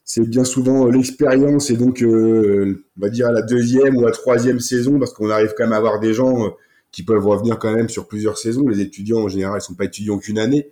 C'est 0.03 0.27
bien 0.27 0.43
souvent 0.43 0.87
l'expérience 0.87 1.69
et 1.69 1.77
donc, 1.77 2.03
on 2.03 2.73
va 2.97 3.09
dire, 3.09 3.31
la 3.31 3.43
deuxième 3.43 3.95
ou 3.95 4.01
la 4.01 4.09
troisième 4.09 4.59
saison, 4.59 4.97
parce 4.97 5.13
qu'on 5.13 5.29
arrive 5.29 5.53
quand 5.55 5.65
même 5.65 5.73
à 5.73 5.77
avoir 5.77 5.99
des 5.99 6.15
gens 6.15 6.51
qui 6.91 7.03
peuvent 7.03 7.25
revenir 7.25 7.59
quand 7.59 7.73
même 7.73 7.89
sur 7.89 8.07
plusieurs 8.07 8.37
saisons. 8.37 8.67
Les 8.67 8.81
étudiants, 8.81 9.19
en 9.19 9.27
général, 9.27 9.59
ils 9.61 9.65
sont 9.65 9.75
pas 9.75 9.85
étudiants 9.85 10.17
qu'une 10.17 10.39
année. 10.39 10.69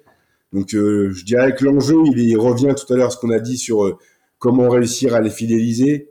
Donc, 0.54 0.70
je 0.72 1.26
dirais 1.26 1.54
que 1.56 1.66
l'enjeu, 1.66 1.98
il, 2.16 2.38
revient 2.38 2.74
tout 2.76 2.92
à 2.94 2.98
l'heure 2.98 3.08
à 3.08 3.10
ce 3.10 3.18
qu'on 3.18 3.32
a 3.32 3.40
dit 3.40 3.58
sur 3.58 4.00
comment 4.40 4.70
réussir 4.70 5.14
à 5.14 5.22
les 5.22 5.30
fidéliser 5.30 6.10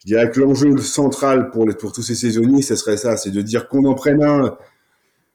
je 0.00 0.06
dirais 0.06 0.30
que 0.30 0.40
l'enjeu 0.40 0.76
central 0.78 1.50
pour, 1.50 1.66
pour 1.78 1.92
tous 1.92 2.02
ces 2.02 2.14
saisonniers, 2.14 2.62
ce 2.62 2.76
serait 2.76 2.96
ça, 2.96 3.16
c'est 3.16 3.30
de 3.30 3.42
dire 3.42 3.68
qu'on 3.68 3.84
en 3.84 3.94
prenne 3.94 4.22
un 4.22 4.56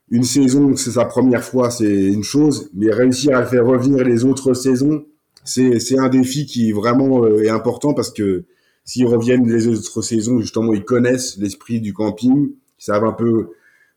une 0.10 0.24
saison, 0.24 0.76
c'est 0.76 0.92
sa 0.92 1.06
première 1.06 1.44
fois, 1.44 1.72
c'est 1.72 1.92
une 1.92 2.24
chose, 2.24 2.70
mais 2.74 2.92
réussir 2.92 3.36
à 3.36 3.46
faire 3.46 3.66
revenir 3.66 4.04
les 4.04 4.26
autres 4.26 4.54
saisons, 4.54 5.06
c'est 5.44 5.98
un 5.98 6.08
défi 6.08 6.46
qui 6.46 6.72
vraiment 6.72 7.24
euh, 7.24 7.42
est 7.42 7.50
important 7.50 7.94
parce 7.94 8.12
que 8.12 8.44
s'ils 8.86 9.08
reviennent 9.08 9.50
les 9.50 9.68
autres 9.68 10.02
saisons, 10.02 10.40
justement, 10.40 10.74
ils 10.74 10.84
connaissent 10.84 11.38
l'esprit 11.38 11.82
du 11.82 11.94
camping, 11.94 12.52
ils 12.52 12.84
savent 12.84 13.06
un 13.06 13.14
peu 13.14 13.50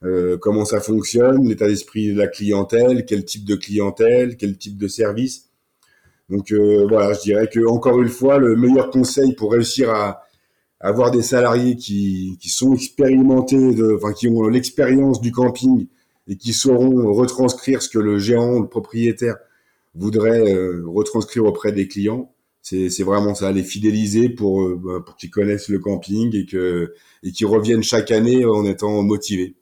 euh, 0.04 0.36
comment 0.38 0.64
ça 0.64 0.80
fonctionne, 0.80 1.48
l'état 1.48 1.66
d'esprit 1.66 2.12
de 2.12 2.18
la 2.18 2.28
clientèle, 2.28 3.04
quel 3.06 3.24
type 3.24 3.44
de 3.44 3.56
clientèle, 3.56 4.36
quel 4.36 4.56
type 4.56 4.76
de 4.76 4.88
service. 4.88 5.46
Donc 6.28 6.52
euh, 6.52 6.86
voilà, 6.88 7.12
je 7.12 7.20
dirais 7.20 7.48
que 7.48 7.66
encore 7.66 8.00
une 8.00 8.08
fois, 8.08 8.38
le 8.38 8.56
meilleur 8.56 8.90
conseil 8.90 9.34
pour 9.34 9.52
réussir 9.52 9.90
à, 9.90 10.22
avoir 10.80 11.10
des 11.10 11.22
salariés 11.22 11.76
qui, 11.76 12.36
qui 12.40 12.48
sont 12.50 12.74
expérimentés, 12.74 13.74
de, 13.74 13.96
enfin 13.96 14.12
qui 14.12 14.28
ont 14.28 14.46
l'expérience 14.46 15.20
du 15.20 15.32
camping 15.32 15.86
et 16.28 16.36
qui 16.36 16.52
sauront 16.52 17.12
retranscrire 17.14 17.80
ce 17.82 17.88
que 17.88 17.98
le 17.98 18.18
gérant, 18.18 18.60
le 18.60 18.68
propriétaire 18.68 19.36
voudrait 19.94 20.52
euh, 20.52 20.82
retranscrire 20.86 21.44
auprès 21.44 21.72
des 21.72 21.88
clients. 21.88 22.32
C'est 22.60 23.04
vraiment 23.04 23.34
ça, 23.36 23.52
les 23.52 23.62
fidéliser 23.62 24.28
pour, 24.28 24.62
euh, 24.62 24.76
bah, 24.76 25.00
pour 25.04 25.14
qu'ils 25.16 25.30
connaissent 25.30 25.68
le 25.68 25.78
camping 25.78 26.34
et 26.34 26.46
que 26.46 26.94
et 27.22 27.30
qu'ils 27.30 27.46
reviennent 27.46 27.84
chaque 27.84 28.10
année 28.10 28.44
en 28.44 28.64
étant 28.64 29.02
motivés. 29.02 29.54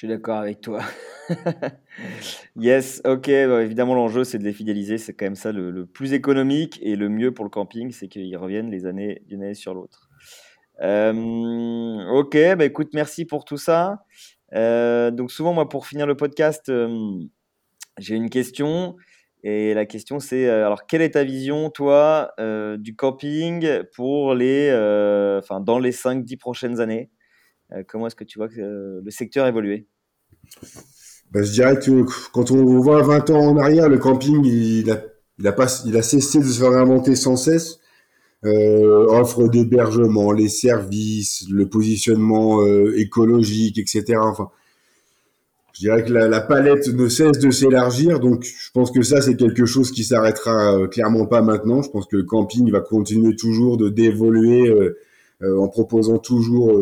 Je 0.00 0.06
suis 0.06 0.14
d'accord 0.14 0.38
avec 0.38 0.62
toi. 0.62 0.80
yes, 2.56 3.02
ok. 3.04 3.26
Bah, 3.26 3.62
évidemment, 3.62 3.94
l'enjeu, 3.94 4.24
c'est 4.24 4.38
de 4.38 4.44
les 4.44 4.54
fidéliser. 4.54 4.96
C'est 4.96 5.12
quand 5.12 5.26
même 5.26 5.36
ça 5.36 5.52
le, 5.52 5.84
plus 5.84 6.14
économique 6.14 6.78
et 6.80 6.96
le 6.96 7.10
mieux 7.10 7.34
pour 7.34 7.44
le 7.44 7.50
camping, 7.50 7.92
c'est 7.92 8.08
qu'ils 8.08 8.34
reviennent 8.38 8.70
les 8.70 8.86
années 8.86 9.20
d'une 9.26 9.42
année 9.42 9.52
sur 9.52 9.74
l'autre. 9.74 10.08
Euh, 10.80 12.02
ok, 12.14 12.34
bah 12.56 12.64
écoute, 12.64 12.94
merci 12.94 13.26
pour 13.26 13.44
tout 13.44 13.58
ça. 13.58 13.98
Euh, 14.54 15.10
donc 15.10 15.30
souvent, 15.30 15.52
moi, 15.52 15.68
pour 15.68 15.86
finir 15.86 16.06
le 16.06 16.16
podcast, 16.16 16.72
j'ai 17.98 18.14
une 18.14 18.30
question. 18.30 18.96
Et 19.42 19.74
la 19.74 19.84
question, 19.84 20.18
c'est 20.18 20.48
alors, 20.48 20.86
quelle 20.86 21.02
est 21.02 21.10
ta 21.10 21.24
vision, 21.24 21.68
toi, 21.68 22.32
du 22.78 22.96
camping 22.96 23.68
pour 23.94 24.34
les, 24.34 24.70
enfin, 25.42 25.60
dans 25.60 25.78
les 25.78 25.92
5-10 25.92 26.38
prochaines 26.38 26.80
années? 26.80 27.10
Comment 27.88 28.06
est-ce 28.06 28.16
que 28.16 28.24
tu 28.24 28.38
vois 28.38 28.48
que, 28.48 29.00
le 29.04 29.10
secteur 29.10 29.46
évoluer 29.46 29.86
ben, 31.30 31.44
je 31.44 31.52
dirais 31.52 31.78
que 31.78 32.04
quand 32.32 32.50
on 32.50 32.64
voit 32.80 33.02
20 33.02 33.30
ans 33.30 33.50
en 33.50 33.56
arrière, 33.56 33.88
le 33.88 33.98
camping, 33.98 34.44
il 34.44 34.90
a, 34.90 36.02
cessé 36.02 36.40
de 36.40 36.44
se 36.44 36.64
réinventer 36.64 37.14
sans 37.14 37.36
cesse. 37.36 37.78
Euh, 38.44 39.06
offre 39.06 39.48
d'hébergement, 39.48 40.32
les 40.32 40.48
services, 40.48 41.46
le 41.50 41.68
positionnement 41.68 42.62
euh, 42.62 42.98
écologique, 42.98 43.78
etc. 43.78 44.16
Enfin, 44.16 44.50
je 45.80 45.86
dirais 45.86 46.04
que 46.04 46.12
la, 46.12 46.40
palette 46.42 46.88
ne 46.88 47.08
cesse 47.08 47.38
de 47.38 47.50
s'élargir, 47.50 48.20
donc 48.20 48.44
je 48.44 48.70
pense 48.72 48.90
que 48.90 49.00
ça 49.00 49.22
c'est 49.22 49.34
quelque 49.34 49.64
chose 49.64 49.92
qui 49.92 50.04
s'arrêtera 50.04 50.76
euh, 50.76 50.88
clairement 50.88 51.24
pas 51.24 51.40
maintenant. 51.40 51.80
Je 51.80 51.88
pense 51.88 52.06
que 52.06 52.18
le 52.18 52.24
camping 52.24 52.70
va 52.70 52.80
continuer 52.80 53.34
toujours 53.34 53.78
de 53.78 53.88
d'évoluer 53.88 54.68
euh, 54.68 54.98
euh, 55.40 55.58
en 55.58 55.68
proposant 55.68 56.18
toujours 56.18 56.78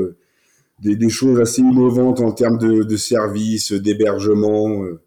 des, 0.80 0.96
des, 0.96 1.08
choses 1.08 1.40
assez 1.40 1.60
innovantes 1.60 2.20
en 2.20 2.32
termes 2.32 2.58
de, 2.58 2.82
de 2.82 2.96
services, 2.96 3.72
d'hébergement. 3.72 4.82
Euh, 4.84 5.00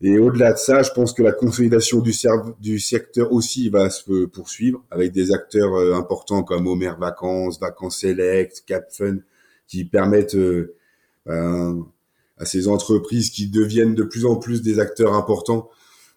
et 0.00 0.18
au-delà 0.18 0.52
de 0.52 0.58
ça, 0.58 0.82
je 0.82 0.90
pense 0.90 1.12
que 1.12 1.22
la 1.22 1.32
consolidation 1.32 2.00
du, 2.00 2.12
du 2.60 2.78
secteur 2.78 3.32
aussi 3.32 3.70
va 3.70 3.90
se 3.90 4.26
poursuivre 4.26 4.84
avec 4.90 5.12
des 5.12 5.32
acteurs 5.32 5.74
euh, 5.74 5.94
importants 5.94 6.42
comme 6.42 6.66
Homer 6.66 6.92
Vacances, 6.98 7.60
Vacances 7.60 8.00
Select, 8.00 8.64
Capfun, 8.66 9.18
qui 9.66 9.84
permettent 9.84 10.34
euh, 10.34 10.76
ben, 11.26 11.86
à 12.36 12.44
ces 12.44 12.68
entreprises 12.68 13.30
qui 13.30 13.48
deviennent 13.48 13.94
de 13.94 14.02
plus 14.02 14.26
en 14.26 14.36
plus 14.36 14.62
des 14.62 14.80
acteurs 14.80 15.14
importants 15.14 15.70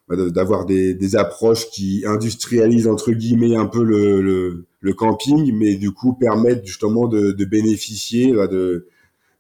d'avoir 0.10 0.66
des, 0.66 0.94
des, 0.94 1.16
approches 1.18 1.70
qui 1.70 2.04
industrialisent 2.06 2.88
entre 2.88 3.12
guillemets 3.12 3.56
un 3.56 3.66
peu 3.66 3.84
le, 3.84 4.22
le, 4.22 4.66
le 4.80 4.94
camping, 4.94 5.54
mais 5.54 5.76
du 5.76 5.92
coup 5.92 6.14
permettent 6.14 6.66
justement 6.66 7.08
de, 7.08 7.32
de 7.32 7.46
bénéficier 7.46 8.32
de 8.32 8.88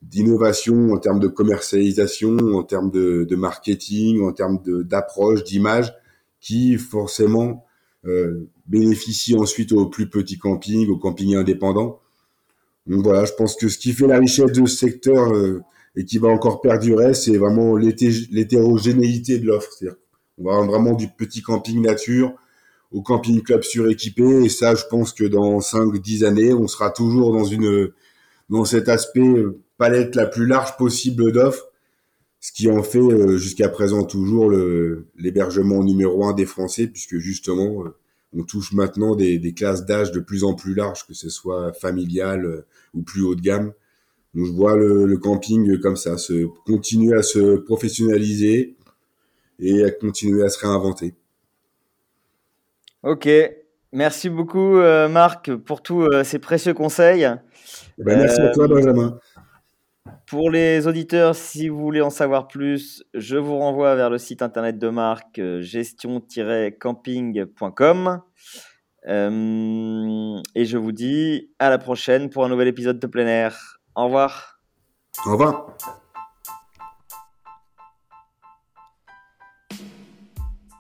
d'innovation 0.01 0.93
en 0.93 0.97
termes 0.97 1.19
de 1.19 1.27
commercialisation, 1.27 2.37
en 2.37 2.63
termes 2.63 2.91
de, 2.91 3.25
de 3.27 3.35
marketing, 3.35 4.21
en 4.23 4.31
termes 4.31 4.59
d'approche, 4.83 5.43
d'image, 5.43 5.93
qui 6.39 6.77
forcément 6.77 7.65
euh, 8.05 8.47
bénéficie 8.67 9.35
ensuite 9.35 9.71
aux 9.71 9.87
plus 9.87 10.09
petits 10.09 10.37
campings, 10.37 10.89
aux 10.89 10.97
campings 10.97 11.35
indépendants. 11.35 11.99
Donc 12.85 13.03
voilà, 13.03 13.25
je 13.25 13.33
pense 13.33 13.55
que 13.55 13.67
ce 13.67 13.77
qui 13.77 13.91
fait 13.91 14.07
la 14.07 14.19
richesse 14.19 14.51
de 14.51 14.65
ce 14.65 14.77
secteur 14.77 15.33
euh, 15.33 15.61
et 15.95 16.05
qui 16.05 16.19
va 16.19 16.29
encore 16.29 16.61
perdurer, 16.61 17.13
c'est 17.13 17.37
vraiment 17.37 17.75
l'hétérogénéité 17.75 19.39
de 19.39 19.47
l'offre. 19.47 19.71
On 20.37 20.43
va 20.43 20.65
vraiment 20.65 20.93
du 20.93 21.07
petit 21.07 21.41
camping 21.41 21.81
nature 21.81 22.33
au 22.91 23.01
camping 23.01 23.41
club 23.41 23.63
suréquipé. 23.63 24.45
Et 24.45 24.49
ça, 24.49 24.75
je 24.75 24.83
pense 24.89 25.13
que 25.13 25.23
dans 25.23 25.59
5-10 25.59 26.25
années, 26.25 26.53
on 26.53 26.67
sera 26.67 26.89
toujours 26.91 27.33
dans 27.33 27.45
une 27.45 27.91
dans 28.49 28.65
cet 28.65 28.87
aspect 28.87 29.27
euh, 29.27 29.59
palette 29.77 30.15
la 30.15 30.25
plus 30.25 30.45
large 30.45 30.77
possible 30.77 31.31
d'offres, 31.31 31.67
ce 32.39 32.51
qui 32.51 32.69
en 32.69 32.81
fait 32.81 32.99
euh, 32.99 33.37
jusqu'à 33.37 33.67
présent 33.67 34.03
toujours 34.03 34.49
l'hébergement 35.17 35.83
numéro 35.83 36.25
un 36.25 36.33
des 36.33 36.45
Français, 36.45 36.87
puisque 36.87 37.17
justement, 37.17 37.83
euh, 37.85 37.95
on 38.33 38.43
touche 38.43 38.71
maintenant 38.73 39.15
des, 39.15 39.37
des 39.37 39.53
classes 39.53 39.85
d'âge 39.85 40.11
de 40.11 40.19
plus 40.19 40.43
en 40.43 40.53
plus 40.53 40.75
larges, 40.75 41.05
que 41.05 41.13
ce 41.13 41.29
soit 41.29 41.73
familial 41.73 42.65
ou 42.93 43.01
plus 43.01 43.21
haut 43.21 43.35
de 43.35 43.41
gamme. 43.41 43.73
Donc 44.33 44.45
je 44.45 44.51
vois 44.51 44.75
le, 44.75 45.05
le, 45.05 45.17
camping 45.17 45.79
comme 45.79 45.95
ça, 45.95 46.17
se 46.17 46.45
continuer 46.65 47.15
à 47.15 47.23
se 47.23 47.57
professionnaliser 47.57 48.76
et 49.59 49.83
à 49.83 49.91
continuer 49.91 50.43
à 50.43 50.49
se 50.49 50.65
réinventer. 50.65 51.15
Ok, 53.03 53.29
merci 53.91 54.29
beaucoup 54.29 54.77
Marc 55.09 55.53
pour 55.55 55.81
tous 55.81 56.07
ces 56.23 56.39
précieux 56.39 56.73
conseils. 56.73 57.29
Eh 57.99 58.03
ben, 58.03 58.19
merci 58.19 58.39
à 58.41 58.49
toi, 58.49 58.65
euh, 58.65 58.67
Benjamin. 58.67 59.17
Pour 60.27 60.51
les 60.51 60.85
auditeurs, 60.87 61.35
si 61.35 61.69
vous 61.69 61.79
voulez 61.79 62.01
en 62.01 62.09
savoir 62.09 62.47
plus, 62.47 63.05
je 63.13 63.37
vous 63.37 63.57
renvoie 63.57 63.95
vers 63.95 64.09
le 64.09 64.17
site 64.17 64.41
internet 64.41 64.77
de 64.77 64.89
Marc, 64.89 65.39
euh, 65.39 65.61
gestion-camping.com. 65.61 68.21
Euh, 69.07 70.41
et 70.53 70.65
je 70.65 70.77
vous 70.77 70.91
dis 70.91 71.49
à 71.59 71.69
la 71.69 71.77
prochaine 71.77 72.29
pour 72.29 72.43
un 72.43 72.49
nouvel 72.49 72.67
épisode 72.67 72.99
de 72.99 73.07
plein 73.07 73.27
air. 73.27 73.79
Au 73.95 74.03
revoir. 74.05 74.59
Au 75.25 75.31
revoir. 75.31 75.77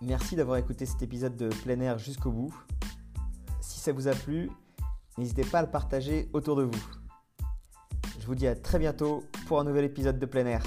Merci 0.01 0.35
d'avoir 0.35 0.57
écouté 0.57 0.85
cet 0.85 1.01
épisode 1.01 1.35
de 1.35 1.49
plein 1.49 1.79
air 1.79 1.97
jusqu'au 1.97 2.31
bout. 2.31 2.53
Si 3.61 3.79
ça 3.79 3.91
vous 3.91 4.07
a 4.07 4.13
plu, 4.13 4.49
n'hésitez 5.17 5.43
pas 5.43 5.59
à 5.59 5.61
le 5.63 5.71
partager 5.71 6.29
autour 6.33 6.55
de 6.55 6.63
vous. 6.63 6.85
Je 8.19 8.27
vous 8.27 8.35
dis 8.35 8.47
à 8.47 8.55
très 8.55 8.77
bientôt 8.77 9.23
pour 9.47 9.59
un 9.59 9.63
nouvel 9.63 9.85
épisode 9.85 10.19
de 10.19 10.25
plein 10.25 10.45
air. 10.45 10.63